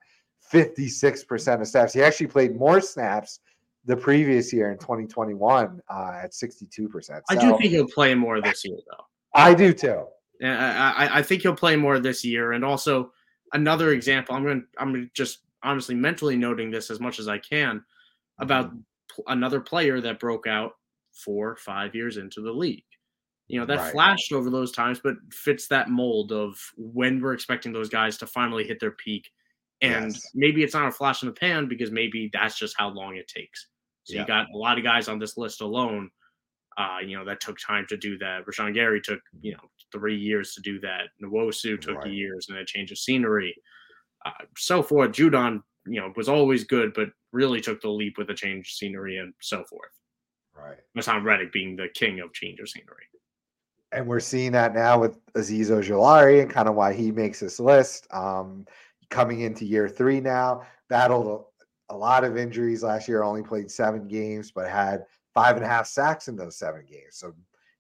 [0.51, 1.93] 56% of snaps.
[1.93, 3.39] He actually played more snaps
[3.85, 7.03] the previous year in 2021 uh, at 62%.
[7.03, 9.05] So, I do think he'll play more this year, though.
[9.33, 10.05] I do too.
[10.43, 12.51] I, I, I think he'll play more this year.
[12.51, 13.11] And also,
[13.53, 17.37] another example, I'm going to, I'm just honestly mentally noting this as much as I
[17.39, 17.83] can
[18.39, 19.21] about mm-hmm.
[19.27, 20.73] another player that broke out
[21.13, 22.83] four, five years into the league.
[23.47, 23.91] You know, that right.
[23.93, 28.27] flashed over those times, but fits that mold of when we're expecting those guys to
[28.27, 29.31] finally hit their peak
[29.81, 30.31] and yes.
[30.33, 33.27] maybe it's not a flash in the pan because maybe that's just how long it
[33.27, 33.67] takes.
[34.03, 34.21] So yeah.
[34.21, 36.09] you got a lot of guys on this list alone,
[36.77, 38.45] uh, you know, that took time to do that.
[38.45, 39.59] Rashan Gary took, you know,
[39.91, 41.03] three years to do that.
[41.23, 42.11] Nwosu took right.
[42.11, 43.55] years and a change of scenery.
[44.25, 45.11] Uh, so forth.
[45.11, 48.71] Judon, you know, was always good, but really took the leap with a change of
[48.71, 49.91] scenery and so forth.
[50.55, 50.77] Right.
[50.97, 53.05] Haason Reddick being the king of change of scenery.
[53.91, 57.59] And we're seeing that now with Azeez Ojulari and kind of why he makes this
[57.59, 58.07] list.
[58.11, 58.65] Um,
[59.09, 60.63] coming into year three now.
[60.89, 61.27] Battled
[61.89, 65.65] a, a lot of injuries last year, only played seven games, but had five and
[65.65, 67.11] a half sacks in those seven games.
[67.11, 67.33] So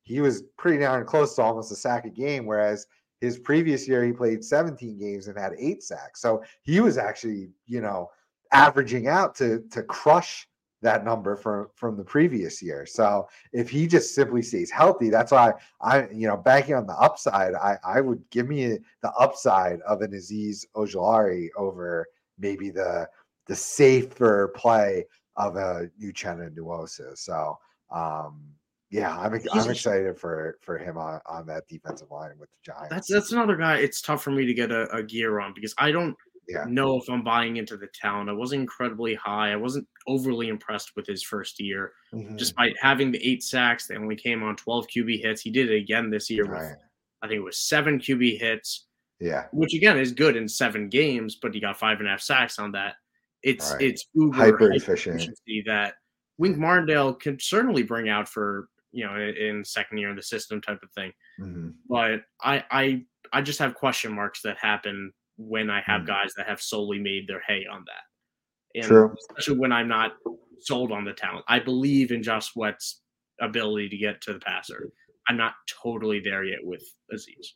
[0.07, 2.45] he was pretty darn close to almost a sack a game.
[2.45, 2.87] Whereas
[3.21, 6.21] His previous year, he played 17 games and had eight sacks.
[6.21, 8.09] So he was actually, you know,
[8.51, 10.47] averaging out to to crush
[10.83, 12.85] that number from from the previous year.
[12.85, 16.93] So if he just simply stays healthy, that's why I, you know, banking on the
[16.97, 22.05] upside, I I would give me the upside of an Azeez Ojulari over
[22.37, 23.09] maybe the
[23.47, 25.05] the safer play
[25.35, 27.17] of a Uchenna Nwosu.
[27.17, 27.57] So
[27.91, 28.56] um
[28.89, 32.89] yeah, I'm I'm excited for for him on, on that defensive line with the Giants.
[32.89, 33.77] That's that's another guy.
[33.77, 36.15] It's tough for me to get a, a gear on because I don't
[36.47, 36.63] yeah.
[36.67, 38.29] know if I'm buying into the talent.
[38.29, 39.51] I wasn't incredibly high.
[39.51, 41.91] I wasn't overly impressed with his first year.
[42.13, 42.37] Mm-hmm.
[42.37, 45.41] Despite having the eight sacks, they only came on 12 QB hits.
[45.41, 46.61] He did it again this year right.
[46.61, 46.77] with,
[47.21, 48.85] I think it was seven QB hits.
[49.19, 49.45] Yeah.
[49.51, 52.59] Which again is good in seven games, but he got five and a half sacks
[52.59, 52.95] on that.
[53.43, 53.81] It's right.
[53.81, 55.29] it's uber hyper efficient
[55.65, 55.95] that
[56.37, 60.61] Wink Martindale can certainly bring out for you know in second year in the system
[60.61, 61.11] type of thing.
[61.39, 61.69] Mm-hmm.
[61.89, 66.07] But I I I just have question marks that happen when I have mm.
[66.07, 68.79] guys that have solely made their hay on that.
[68.79, 69.15] And True.
[69.29, 70.13] especially when I'm not
[70.59, 71.45] sold on the talent.
[71.47, 73.01] I believe in Josh Sweat's
[73.41, 74.89] ability to get to the passer.
[75.29, 76.83] I'm not totally there yet with
[77.13, 77.47] Azeez.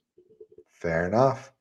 [0.72, 1.52] Fair enough.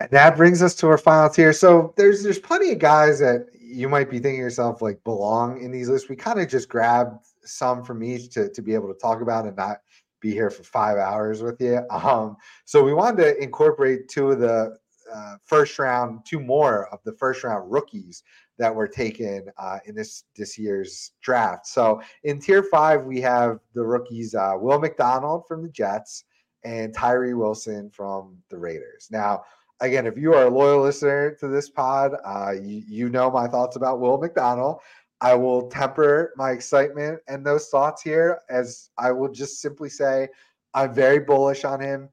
[0.00, 1.52] And that brings us to our final tier.
[1.52, 5.70] So there's there's plenty of guys that you might be thinking yourself like belong in
[5.70, 6.08] these lists.
[6.08, 9.46] We kind of just grabbed some for me to, to be able to talk about
[9.46, 9.78] and not
[10.20, 11.80] be here for five hours with you.
[11.90, 14.76] Um, so we wanted to incorporate two of the
[15.14, 18.22] uh, first round, two more of the first round rookies
[18.58, 21.66] that were taken uh, in this this year's draft.
[21.66, 26.24] So in tier five, we have the rookies uh, Will McDonald from the Jets
[26.64, 29.08] and Tyree Wilson from the Raiders.
[29.10, 29.44] Now,
[29.80, 33.46] again, if you are a loyal listener to this pod, uh, you, you know my
[33.46, 34.80] thoughts about Will McDonald.
[35.24, 40.28] I will temper my excitement and those thoughts here as I will just simply say
[40.74, 42.10] I'm very bullish on him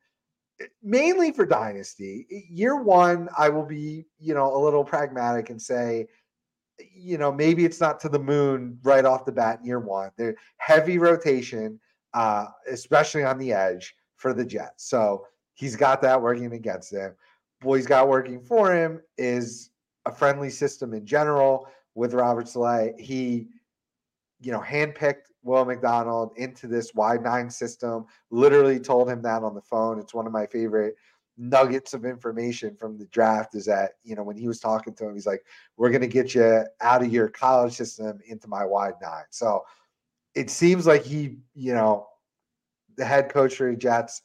[0.81, 2.25] mainly for dynasty.
[2.49, 6.07] Year one, I will be, you know, a little pragmatic and say,
[6.95, 10.11] you know, maybe it's not to the moon right off the bat in year one.
[10.17, 11.81] They're heavy rotation,
[12.13, 14.85] uh, especially on the edge for the Jets.
[14.85, 17.13] So he's got that working against him.
[17.61, 19.71] What he's got working for him is
[20.05, 22.99] a friendly system in general with Robert Saleh.
[22.99, 23.47] He,
[24.39, 28.05] you know, handpicked Will McDonald into this wide nine system.
[28.29, 29.99] Literally told him that on the phone.
[29.99, 30.95] It's one of my favorite
[31.37, 35.07] nuggets of information from the draft is that, you know, when he was talking to
[35.07, 35.43] him, he's like,
[35.77, 39.23] we're going to get you out of your college system into my wide nine.
[39.29, 39.63] So
[40.35, 42.07] it seems like he, you know,
[42.97, 44.21] the head coach for the Jets,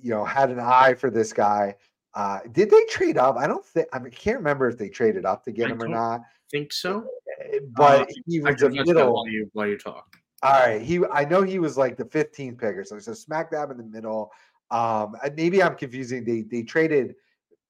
[0.00, 1.76] you know, had an eye for this guy.
[2.14, 3.36] Uh, did they trade up?
[3.36, 5.72] I don't think I, mean, I can't remember if they traded up to get I
[5.72, 6.20] him or not.
[6.50, 7.06] Think so,
[7.40, 9.14] eh, but uh, he was a middle.
[9.14, 12.58] While you while you talk, all right, he I know he was like the 15th
[12.58, 14.30] picker, so so smack dab in the middle.
[14.70, 16.24] Um, maybe I'm confusing.
[16.24, 17.14] They they traded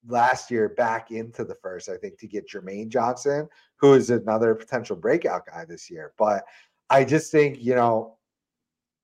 [0.09, 4.55] last year back into the first, I think, to get Jermaine Johnson, who is another
[4.57, 6.13] potential breakout guy this year.
[6.19, 6.45] But
[6.91, 8.17] I just think you know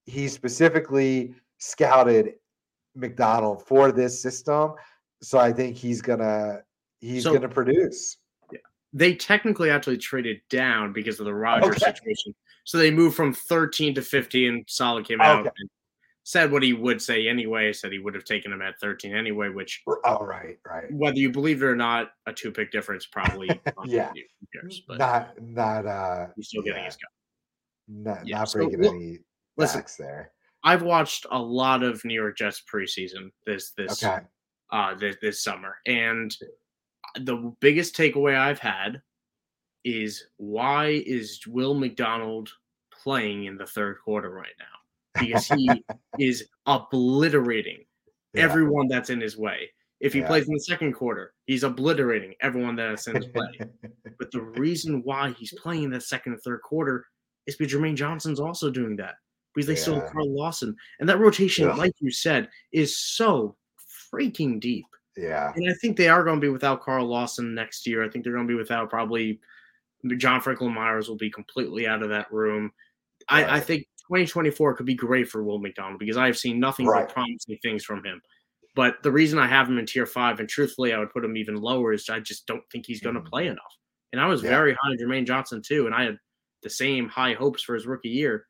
[0.06, 2.34] he specifically scouted
[2.94, 4.72] McDonald for this system,
[5.22, 6.62] so I think he's gonna
[7.00, 8.18] he's so, gonna produce.
[8.52, 8.58] Yeah.
[8.92, 11.92] They technically actually traded down because of the Rodgers okay.
[11.92, 12.34] situation.
[12.64, 14.48] So they moved from 13 to 15.
[14.48, 15.50] and Saleh came out okay.
[15.58, 15.70] and
[16.24, 17.72] said what he would say anyway.
[17.72, 20.92] Said he would have taken him at 13 anyway, which all right, right, right.
[20.92, 23.48] Whether you believe it or not, a two pick difference probably
[23.86, 24.12] yeah.
[24.86, 26.86] But not not uh he's still getting yeah.
[26.86, 27.10] his cut.
[27.90, 29.18] Not, yeah, not breaking so, any
[29.56, 30.32] listen, there.
[30.62, 34.24] I've watched a lot of New York Jets preseason this this okay.
[34.70, 35.76] Uh this, this summer.
[35.86, 36.36] And
[37.18, 39.00] the biggest takeaway I've had
[39.84, 42.50] is why is Will McDonald
[42.92, 45.20] playing in the third quarter right now?
[45.20, 45.70] Because he
[46.18, 47.84] is obliterating
[48.34, 48.42] yeah.
[48.42, 49.70] everyone that's in his way.
[50.00, 50.28] If he yeah.
[50.28, 53.68] plays in the second quarter, he's obliterating everyone that's in his way.
[54.18, 57.04] but the reason why he's playing in the second and third quarter
[57.46, 59.14] is because Jermaine Johnson's also doing that.
[59.54, 59.80] Because they yeah.
[59.80, 60.76] still have Carl Lawson.
[61.00, 63.56] And that rotation, like you said, is so
[64.12, 64.86] freaking deep.
[65.16, 65.52] Yeah.
[65.54, 68.04] And I think they are going to be without Carl Lawson next year.
[68.04, 69.40] I think they're going to be without probably
[70.16, 72.70] John Franklin Myers will be completely out of that room.
[73.30, 73.46] Right.
[73.46, 76.86] I, I, think 2024 could be great for Will McDonald because I have seen nothing
[76.86, 77.06] right.
[77.06, 78.22] but promising things from him.
[78.76, 81.36] But the reason I have him in tier five, and truthfully, I would put him
[81.36, 83.28] even lower, is I just don't think he's going to mm-hmm.
[83.28, 83.76] play enough.
[84.12, 84.50] And I was yeah.
[84.50, 86.18] very high on Jermaine Johnson too, and I had
[86.62, 88.46] the same high hopes for his rookie year.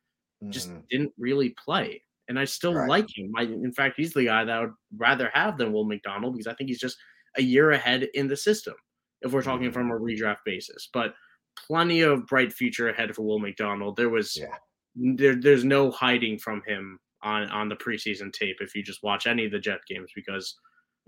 [0.50, 0.82] Just mm.
[0.88, 2.88] didn't really play, and I still right.
[2.88, 3.32] like him.
[3.36, 6.46] I, in fact, he's the guy that I would rather have than Will McDonald because
[6.46, 6.96] I think he's just
[7.36, 8.74] a year ahead in the system
[9.22, 9.74] if we're talking mm.
[9.74, 10.88] from a redraft basis.
[10.92, 11.14] But
[11.66, 13.96] plenty of bright future ahead for Will McDonald.
[13.96, 15.14] There was yeah.
[15.16, 19.26] there, there's no hiding from him on on the preseason tape if you just watch
[19.26, 20.54] any of the Jet games because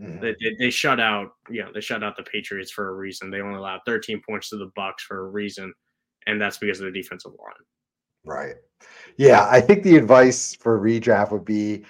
[0.01, 0.21] Mm-hmm.
[0.21, 3.31] They, they, they shut out, you know, they shut out the Patriots for a reason.
[3.31, 5.73] They only allowed 13 points to the Bucks for a reason,
[6.27, 7.53] and that's because of the defensive line.
[8.25, 8.55] Right.
[9.17, 11.85] Yeah, I think the advice for redraft would be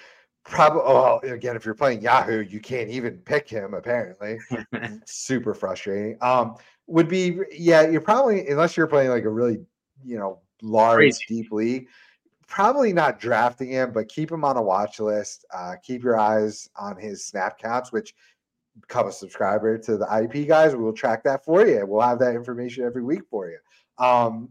[0.45, 0.83] probably.
[0.85, 3.75] Oh, again, if you're playing Yahoo, you can't even pick him.
[3.75, 4.39] Apparently,
[5.07, 6.19] super frustrating.
[6.21, 6.57] Um,
[6.87, 9.61] would be yeah, you're probably unless you're playing like a really
[10.05, 11.25] you know large Crazy.
[11.29, 11.87] deep league
[12.51, 15.47] probably not drafting him, but keep him on a watch list.
[15.55, 18.13] Uh, keep your eyes on his snap counts, which
[18.81, 20.75] become a subscriber to the IP guys.
[20.75, 21.87] We'll track that for you.
[21.87, 23.59] We'll have that information every week for you.
[24.05, 24.51] Um,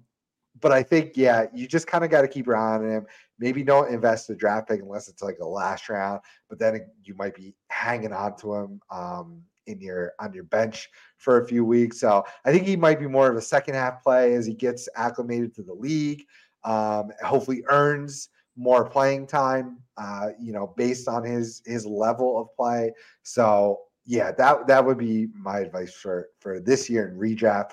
[0.62, 3.06] but I think, yeah, you just kind of got to keep your eye on him.
[3.38, 7.16] Maybe don't invest a draft pick unless it's like a last round, but then you
[7.16, 11.64] might be hanging on to him um, in your on your bench for a few
[11.64, 12.00] weeks.
[12.00, 14.90] So I think he might be more of a second half play as he gets
[14.96, 16.26] acclimated to the league
[16.64, 22.54] um, hopefully earns more playing time, uh, you know, based on his his level of
[22.56, 22.92] play.
[23.24, 27.72] So yeah, that that would be my advice for for this year in redraft.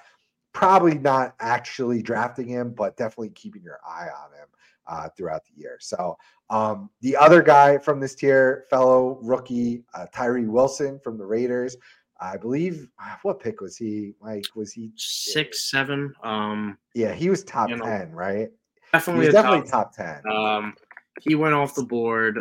[0.57, 4.49] Probably not actually drafting him, but definitely keeping your eye on him
[4.87, 5.77] uh, throughout the year.
[5.81, 6.17] So
[6.49, 11.77] um, the other guy from this tier, fellow rookie uh, Tyree Wilson from the Raiders.
[12.23, 14.15] I believe uh, what pick was he?
[14.23, 16.15] Like was he six, seven?
[16.23, 18.49] Um, yeah, he was top ten, know, right?
[18.95, 20.33] Definitely, definitely top, top, ten.
[20.35, 20.75] Um,
[21.21, 22.41] he went off the board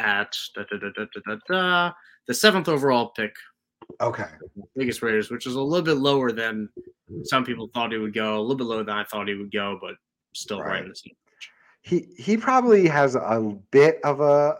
[0.00, 1.04] at da, da,
[1.48, 1.92] da,
[2.26, 3.36] the seventh overall pick.
[4.00, 4.26] Okay.
[4.74, 6.68] Biggest Raiders, which is a little bit lower than
[7.24, 9.52] some people thought he would go, a little bit lower than I thought he would
[9.52, 9.94] go, but
[10.34, 11.14] still right, right in the same.
[11.82, 14.58] He he probably has a bit of a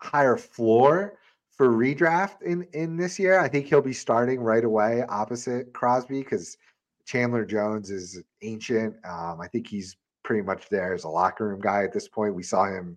[0.00, 1.18] higher floor
[1.50, 3.38] for redraft in in this year.
[3.40, 6.56] I think he'll be starting right away opposite Crosby because
[7.04, 8.94] Chandler Jones is ancient.
[9.04, 12.34] Um, I think he's pretty much there as a locker room guy at this point.
[12.34, 12.96] We saw him,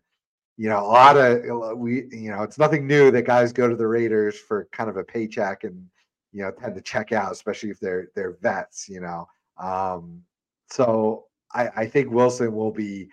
[0.58, 3.76] you know, a lot of we, you know, it's nothing new that guys go to
[3.76, 5.90] the Raiders for kind of a paycheck and
[6.36, 9.26] you know tend to check out, especially if they're they're vets, you know.
[9.58, 10.22] Um,
[10.70, 13.08] so I, I think Wilson will be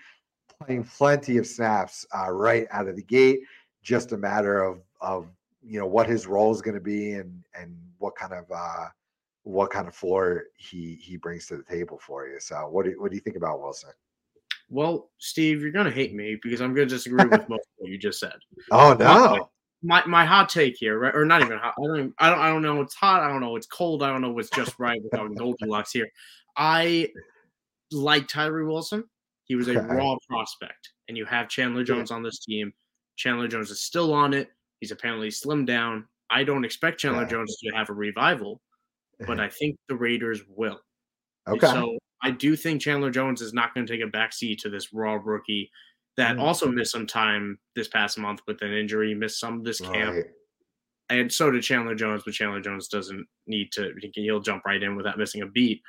[0.59, 3.41] playing plenty of snaps uh, right out of the gate.
[3.81, 5.29] Just a matter of of
[5.63, 8.89] you know what his role is going to be and and what kind of uh,
[9.45, 12.41] what kind of floor he he brings to the table for you.
[12.41, 13.91] So what do you, what do you think about Wilson?
[14.69, 17.99] Well, Steve, you're gonna hate me because I'm gonna disagree with most of what you
[17.99, 18.35] just said.
[18.73, 19.49] Oh no.
[19.83, 21.15] My, my hot take here, right?
[21.15, 21.75] Or not even hot.
[21.79, 23.23] I don't even, I don't I don't know what's hot.
[23.23, 24.03] I don't know what's cold.
[24.03, 26.09] I don't know what's just right without Goldilocks here.
[26.57, 27.09] I
[27.91, 29.05] like Tyree Wilson.
[29.45, 32.73] He was a raw prospect, and you have Chandler Jones on this team.
[33.17, 34.51] Chandler Jones is still on it.
[34.81, 36.07] He's apparently slimmed down.
[36.31, 37.27] I don't expect Chandler.
[37.27, 38.61] Jones to have a revival,
[39.27, 40.81] but I think the Raiders will.
[41.49, 41.67] Okay.
[41.67, 44.93] So I do think Chandler Jones is not going to take a backseat to this
[44.93, 45.71] raw rookie
[46.17, 46.41] that mm.
[46.41, 50.17] also missed some time this past month with an injury, missed some of this camp.
[50.17, 50.25] Right.
[51.11, 53.93] And so did Chandler Jones, but Chandler Jones doesn't need to.
[54.15, 55.83] He'll jump right in without missing a beat.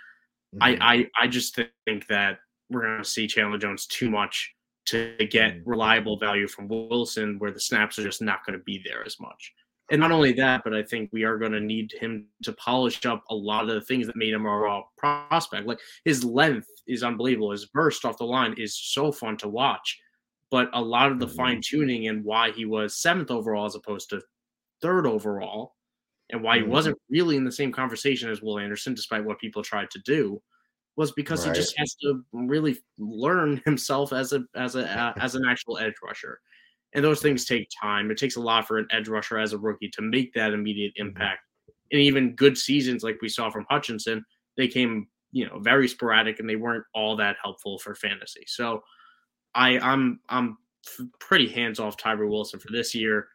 [0.55, 0.59] Mm.
[0.61, 0.83] I, mm-hmm.
[0.83, 4.53] I I just think that we're going to see Chandler Jones too much
[4.85, 5.61] to get mm.
[5.65, 9.19] reliable value from Wilson, where the snaps are just not going to be there as
[9.19, 9.53] much.
[9.91, 13.05] And not only that, but I think we are going to need him to polish
[13.05, 15.67] up a lot of the things that made him a raw prospect.
[15.67, 17.51] Like his length is unbelievable.
[17.51, 19.99] His burst off the line is so fun to watch.
[20.53, 21.35] But a lot of the mm-hmm.
[21.35, 24.21] fine tuning and why he was seventh overall as opposed to
[24.83, 25.73] third overall,
[26.29, 26.71] and why he mm-hmm.
[26.71, 30.39] wasn't really in the same conversation as Will Anderson, despite what people tried to do,
[30.95, 31.55] was because right.
[31.55, 35.95] he just has to really learn himself as a as a as an actual edge
[36.03, 36.39] rusher.
[36.93, 38.11] And those things take time.
[38.11, 40.93] It takes a lot for an edge rusher as a rookie to make that immediate
[40.99, 41.07] mm-hmm.
[41.07, 41.39] impact.
[41.91, 44.23] And even good seasons like we saw from Hutchinson,
[44.55, 48.43] they came, you know, very sporadic and they weren't all that helpful for fantasy.
[48.45, 48.83] So
[49.55, 50.57] I I'm I'm
[51.19, 53.27] pretty hands off Tyree Wilson for this year.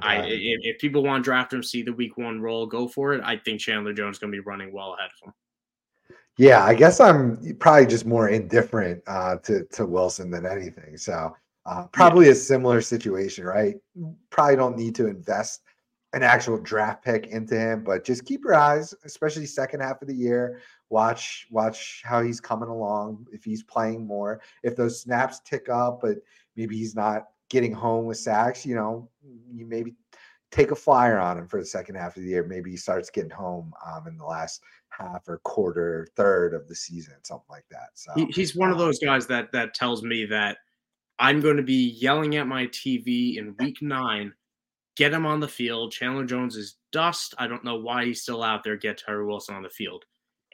[0.00, 3.12] I if, if, people want to draft him, see the week one role, go for
[3.12, 3.20] it.
[3.24, 5.34] I think Chandler Jones is going to be running well ahead of him.
[6.38, 10.96] Yeah, I guess I'm probably just more indifferent uh, to to Wilson than anything.
[10.96, 11.36] So
[11.66, 13.76] uh, probably a similar situation, right?
[14.30, 15.60] Probably don't need to invest
[16.14, 20.08] an actual draft pick into him, but just keep your eyes, especially second half of
[20.08, 20.60] the year.
[20.92, 23.26] Watch watch how he's coming along.
[23.32, 26.18] If he's playing more, if those snaps tick up, but
[26.54, 29.08] maybe he's not getting home with sacks, you know,
[29.50, 29.94] you maybe
[30.50, 32.44] take a flyer on him for the second half of the year.
[32.46, 36.74] Maybe he starts getting home um, in the last half or quarter, third of the
[36.74, 37.88] season, something like that.
[37.94, 40.58] So he, he's one of those guys that that tells me that
[41.18, 44.34] I'm going to be yelling at my TV in week nine.
[44.94, 45.92] Get him on the field.
[45.92, 47.34] Chandler Jones is dust.
[47.38, 48.76] I don't know why he's still out there.
[48.76, 50.04] Get Tyree Wilson on the field.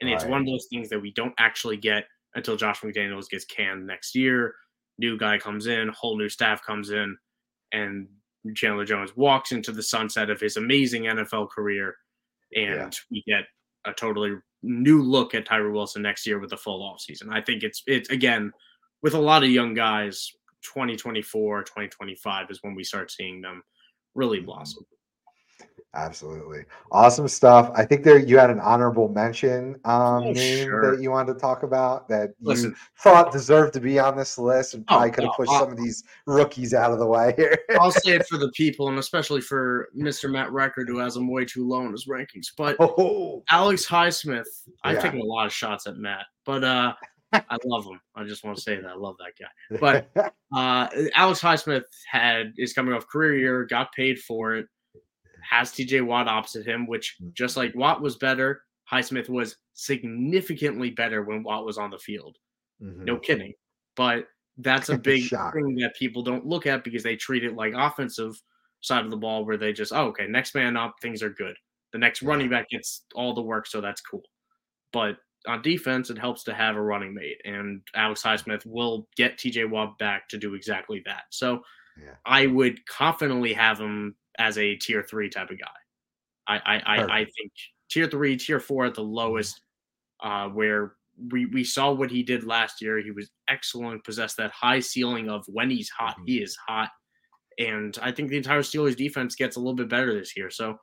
[0.01, 3.45] And it's one of those things that we don't actually get until Josh McDaniels gets
[3.45, 4.55] canned next year.
[4.97, 7.17] New guy comes in, whole new staff comes in,
[7.73, 8.07] and
[8.55, 11.95] Chandler Jones walks into the sunset of his amazing NFL career,
[12.55, 12.89] and yeah.
[13.11, 13.43] we get
[13.85, 17.29] a totally new look at Tyree Wilson next year with a full off season.
[17.31, 18.51] I think it's it's again
[19.01, 20.31] with a lot of young guys.
[20.61, 23.63] 2024, 2025 is when we start seeing them
[24.13, 24.49] really mm-hmm.
[25.95, 26.65] Absolutely.
[26.91, 27.71] Awesome stuff.
[27.75, 30.95] I think there you had an honorable mention um, oh, name sure.
[30.95, 34.37] that you wanted to talk about that Listen, you thought deserved to be on this
[34.37, 37.33] list and probably oh, could have pushed some of these rookies out of the way
[37.35, 37.57] here.
[37.79, 40.31] I'll say it for the people and especially for Mr.
[40.31, 42.51] Matt Record, who has them way too low in his rankings.
[42.55, 43.43] But oh.
[43.49, 44.45] Alex Highsmith,
[44.83, 45.01] I've yeah.
[45.01, 46.93] taken a lot of shots at Matt, but uh
[47.31, 47.99] I love him.
[48.15, 50.05] I just want to say that I love that guy.
[50.13, 54.67] But uh Alex Highsmith had is coming off career year, got paid for it
[55.49, 57.33] has TJ Watt opposite him, which mm.
[57.33, 62.37] just like Watt was better, Highsmith was significantly better when Watt was on the field.
[62.81, 63.05] Mm-hmm.
[63.05, 63.53] No kidding.
[63.95, 64.25] But
[64.57, 68.39] that's a big thing that people don't look at because they treat it like offensive
[68.81, 71.55] side of the ball where they just, oh, okay, next man up, things are good.
[71.91, 74.21] The next running back gets all the work, so that's cool.
[74.93, 79.37] But on defense, it helps to have a running mate, and Alex Highsmith will get
[79.37, 81.23] TJ Watt back to do exactly that.
[81.31, 81.63] So
[81.99, 82.13] yeah.
[82.25, 85.67] I would confidently have him as a tier three type of guy.
[86.47, 87.51] I I, I, I think
[87.89, 89.13] tier three, tier four at the mm-hmm.
[89.13, 89.61] lowest,
[90.23, 90.93] uh, where
[91.31, 92.99] we we saw what he did last year.
[92.99, 96.25] He was excellent, possessed that high ceiling of when he's hot, mm-hmm.
[96.27, 96.89] he is hot.
[97.57, 100.49] And I think the entire Steelers defense gets a little bit better this year.
[100.49, 100.77] So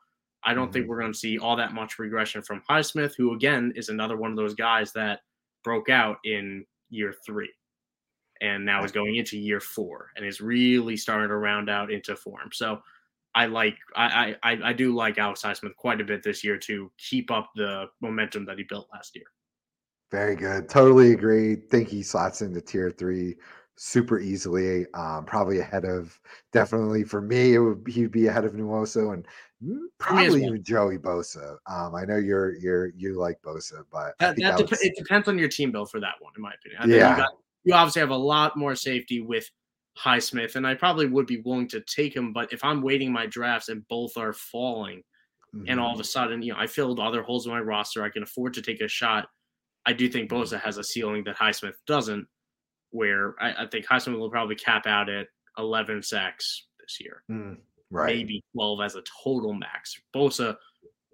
[0.45, 0.73] I don't mm-hmm.
[0.73, 4.17] think we're going to see all that much regression from Highsmith, who again is another
[4.17, 5.21] one of those guys that
[5.65, 7.51] broke out in year three
[8.43, 12.15] and now is going into year four and is really starting to round out into
[12.15, 12.51] form.
[12.53, 12.81] So
[13.37, 16.91] I like I, I I do like Alex Highsmith quite a bit this year to
[16.97, 19.27] keep up the momentum that he built last year.
[20.11, 20.71] Very good.
[20.71, 21.57] Totally agree.
[21.57, 23.37] Think he slots into tier three
[23.77, 24.87] super easily.
[24.95, 26.19] Um, probably ahead of
[26.51, 29.27] definitely for me, it would he'd be ahead of Nwosu and
[29.99, 31.59] probably even Joey Bosa.
[31.67, 35.29] Um, I know you're you're you like Bosa, but that, that, that dep- it depends
[35.29, 36.81] on your team build for that one, in my opinion.
[36.83, 37.11] I yeah.
[37.11, 37.33] You, got,
[37.65, 39.51] you obviously have a lot more safety with
[40.03, 42.33] Highsmith, and I probably would be willing to take him.
[42.33, 45.03] But if I'm waiting my drafts and both are falling,
[45.55, 45.65] mm-hmm.
[45.69, 46.07] and all of a mm-hmm.
[46.07, 48.81] sudden, you know, I filled other holes in my roster, I can afford to take
[48.81, 49.29] a shot.
[49.87, 52.27] I do think Bosa has a ceiling that Highsmith doesn't,
[52.91, 55.29] where I, I think Highsmith will probably cap out at
[55.59, 57.57] 11 sacks this year, mm,
[57.91, 58.17] right?
[58.17, 59.95] Maybe 12 as a total max.
[60.15, 60.57] Bosa,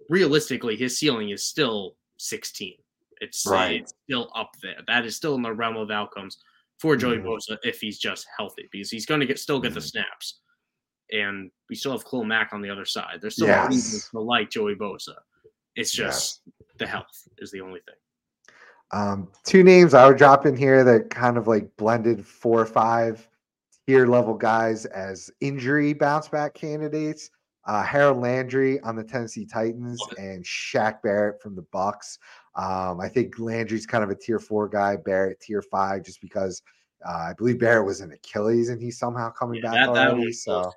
[0.09, 2.73] realistically, his ceiling is still 16.
[3.21, 3.81] It's, right.
[3.81, 4.77] it's still up there.
[4.87, 6.39] That is still in the realm of outcomes
[6.83, 7.27] for Joey mm-hmm.
[7.29, 9.75] Bosa if he's just healthy because he's going to get still get mm-hmm.
[9.75, 10.41] the snaps.
[11.13, 13.19] And we still have Khalil Mack on the other side.
[13.21, 13.69] There's still yes.
[13.69, 15.15] reasons to like Joey Bosa.
[15.77, 16.53] It's just yes.
[16.79, 17.95] the health is the only thing.
[18.91, 22.65] Um, two names I would drop in here that kind of like blended four or
[22.65, 23.29] five
[23.87, 27.29] tier level guys as injury bounce back candidates.
[27.65, 32.17] Uh, Harold Landry on the Tennessee Titans and Shaq Barrett from the Bucs.
[32.55, 36.61] Um, I think Landry's kind of a tier four guy, Barrett tier five, just because
[37.07, 40.27] uh, I believe Barrett was an Achilles and he's somehow coming yeah, back that, already.
[40.27, 40.71] That so,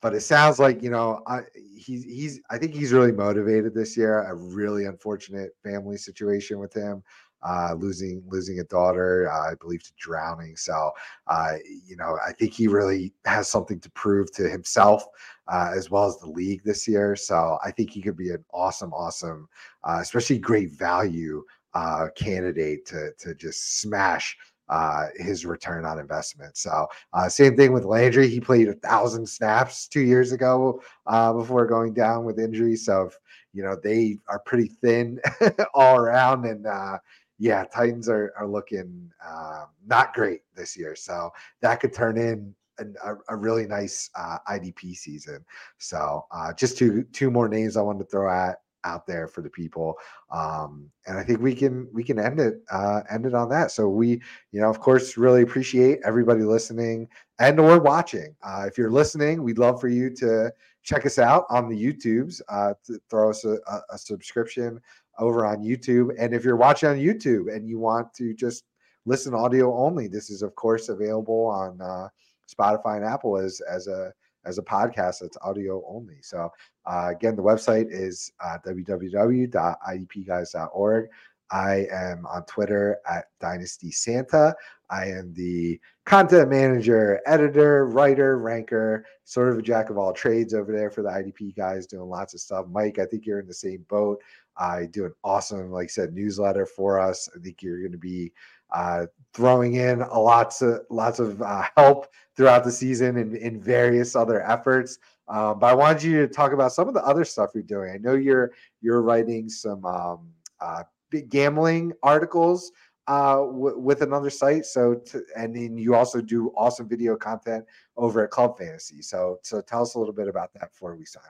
[0.00, 3.96] but it sounds like you know I, he's he's I think he's really motivated this
[3.96, 4.22] year.
[4.22, 7.02] A really unfortunate family situation with him.
[7.46, 10.56] Uh, losing losing a daughter, uh, I believe, to drowning.
[10.56, 10.90] So,
[11.28, 11.52] uh,
[11.86, 15.04] you know, I think he really has something to prove to himself
[15.48, 17.14] uh, as well as the league this year.
[17.16, 19.48] So I think he could be an awesome, awesome,
[19.84, 21.44] uh, especially great value
[21.74, 24.36] uh, candidate to to just smash
[24.68, 26.56] uh, his return on investment.
[26.56, 28.28] So uh, same thing with Landry.
[28.28, 32.76] He played a thousand snaps two years ago uh, before going down with injury.
[32.76, 33.18] So if,
[33.52, 35.20] you know they are pretty thin
[35.74, 36.98] all around, and uh,
[37.38, 40.96] yeah, Titans are are looking uh, not great this year.
[40.96, 41.30] So
[41.60, 45.44] that could turn in a, a, really nice uh, IDP season.
[45.78, 49.40] So uh, just two two more names I wanted to throw at out there for
[49.40, 49.96] the people,
[50.30, 53.70] um, and I think we can we can end it uh, end it on that.
[53.70, 54.22] So we
[54.52, 57.08] you know of course really appreciate everybody listening
[57.38, 58.34] and or watching.
[58.42, 62.40] Uh, if you're listening, we'd love for you to check us out on the YouTubes.
[62.48, 62.74] Uh,
[63.10, 63.58] throw us a,
[63.90, 64.80] a subscription
[65.18, 68.64] over on YouTube, and if you're watching on YouTube and you want to just
[69.04, 72.08] listen audio only, this is of course available on uh,
[72.52, 74.12] Spotify and Apple as as a
[74.44, 76.18] as a podcast that's audio only.
[76.22, 76.50] So
[76.86, 81.08] uh, again, the website is uh, www.idpguys.org.
[81.50, 84.54] I am on Twitter at Dynasty Santa.
[84.90, 90.54] I am the content manager, editor, writer, ranker, sort of a jack of all trades
[90.54, 92.66] over there for the IDP guys, doing lots of stuff.
[92.70, 94.22] Mike, I think you're in the same boat.
[94.56, 97.28] I do an awesome, like I said, newsletter for us.
[97.34, 98.32] I think you're going to be
[98.72, 103.60] uh, throwing in a lots of lots of uh, help throughout the season in, in
[103.60, 104.98] various other efforts.
[105.28, 107.90] Um, but I wanted you to talk about some of the other stuff you're doing.
[107.92, 110.28] I know you're you're writing some um,
[110.60, 110.84] uh,
[111.28, 112.72] gambling articles
[113.08, 114.66] uh, w- with another site.
[114.66, 117.64] So, to, and then you also do awesome video content
[117.96, 119.02] over at Club Fantasy.
[119.02, 121.22] So, so tell us a little bit about that before we sign.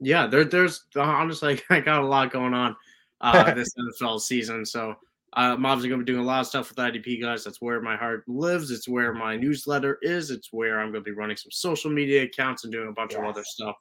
[0.00, 2.76] Yeah, there, there's honestly I got a lot going on
[3.20, 4.64] uh, this NFL season.
[4.64, 4.90] So
[5.34, 7.44] uh, I'm obviously going to be doing a lot of stuff with IDP guys.
[7.44, 8.70] That's where my heart lives.
[8.70, 10.30] It's where my newsletter is.
[10.30, 13.12] It's where I'm going to be running some social media accounts and doing a bunch
[13.12, 13.20] yes.
[13.20, 13.76] of other stuff.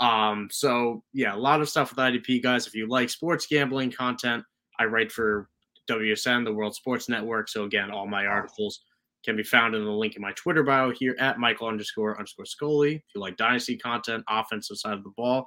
[0.00, 2.66] Um, so yeah, a lot of stuff with IDP guys.
[2.66, 4.42] If you like sports gambling content,
[4.82, 5.48] I write for
[5.88, 7.48] WSN, the World Sports Network.
[7.48, 8.80] So again, all my articles
[9.24, 12.44] can be found in the link in my Twitter bio here at Michael underscore underscore
[12.44, 12.96] Sicoli.
[12.96, 15.46] If you like dynasty content, offensive side of the ball,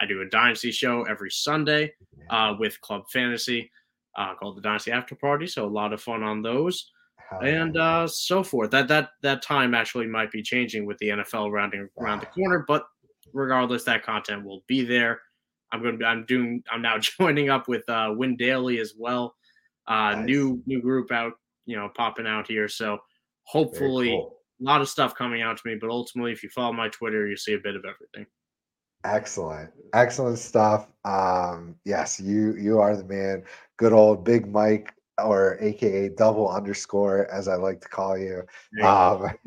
[0.00, 1.92] I do a dynasty show every Sunday
[2.30, 3.70] uh, with Club Fantasy
[4.16, 5.46] uh, called the Dynasty After Party.
[5.48, 6.92] So a lot of fun on those.
[7.42, 8.70] and uh, so forth.
[8.70, 12.64] That that that time actually might be changing with the NFL rounding around the corner,
[12.68, 12.86] but
[13.32, 15.20] regardless, that content will be there.
[15.72, 18.94] I'm going to be, I'm doing I'm now joining up with uh, Win Daily as
[18.96, 19.34] well.
[19.86, 20.26] Uh, nice.
[20.26, 21.32] New new group out,
[21.64, 22.68] you know, popping out here.
[22.68, 22.98] So
[23.44, 24.38] hopefully, cool.
[24.60, 25.76] a lot of stuff coming out to me.
[25.80, 28.26] But ultimately, if you follow my Twitter, you see a bit of everything.
[29.04, 30.88] Excellent, excellent stuff.
[31.04, 33.44] Um, yes, you you are the man.
[33.76, 38.42] Good old Big Mike, or AKA double underscore, as I like to call you.
[38.82, 39.30] Um,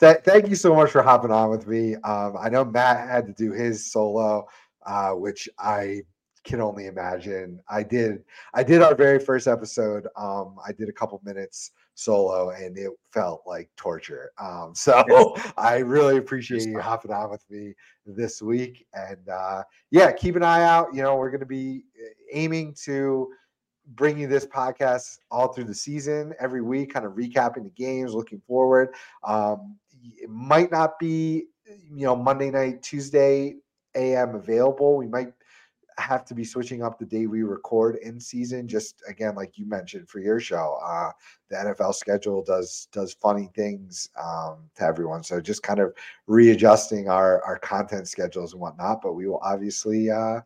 [0.00, 1.96] th- thank you so much for hopping on with me.
[1.96, 4.46] Um, I know Matt had to do his solo,
[4.90, 6.02] uh, which I
[6.42, 7.60] can only imagine.
[7.68, 8.24] I did
[8.54, 10.08] I did our very first episode.
[10.16, 14.32] Um, I did a couple minutes solo and it felt like torture.
[14.40, 17.74] Um, so I really appreciate you hopping on with me
[18.04, 18.84] this week.
[18.92, 19.62] And uh,
[19.92, 20.88] yeah, keep an eye out.
[20.92, 23.28] You know, we're going to be eh, aiming to
[23.94, 28.12] bring you this podcast all through the season every week, kind of recapping the games,
[28.12, 28.94] looking forward.
[29.22, 31.46] Um, it might not be,
[31.92, 33.56] you know, Monday night, Tuesday
[33.94, 34.96] AM available.
[34.96, 35.32] We might
[35.98, 38.66] have to be switching up the day we record in season.
[38.66, 41.10] Just again, like you mentioned for your show, uh,
[41.48, 45.22] the NFL schedule does does funny things um, to everyone.
[45.22, 45.94] So just kind of
[46.26, 49.02] readjusting our our content schedules and whatnot.
[49.02, 50.40] But we will obviously, uh,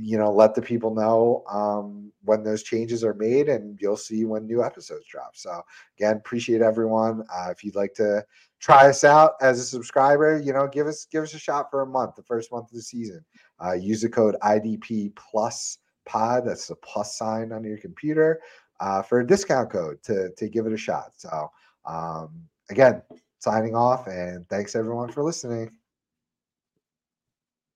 [0.00, 4.24] you know, let the people know um, when those changes are made, and you'll see
[4.24, 5.36] when new episodes drop.
[5.36, 5.62] So
[5.98, 7.24] again, appreciate everyone.
[7.32, 8.24] Uh, if you'd like to
[8.60, 11.82] try us out as a subscriber, you know, give us give us a shot for
[11.82, 13.24] a month, the first month of the season.
[13.64, 16.46] Uh, use the code IDP plus pod.
[16.46, 18.40] That's the plus sign on your computer
[18.80, 21.12] uh, for a discount code to to give it a shot.
[21.16, 21.50] So
[21.84, 22.30] um,
[22.70, 23.02] again,
[23.38, 25.77] signing off, and thanks everyone for listening.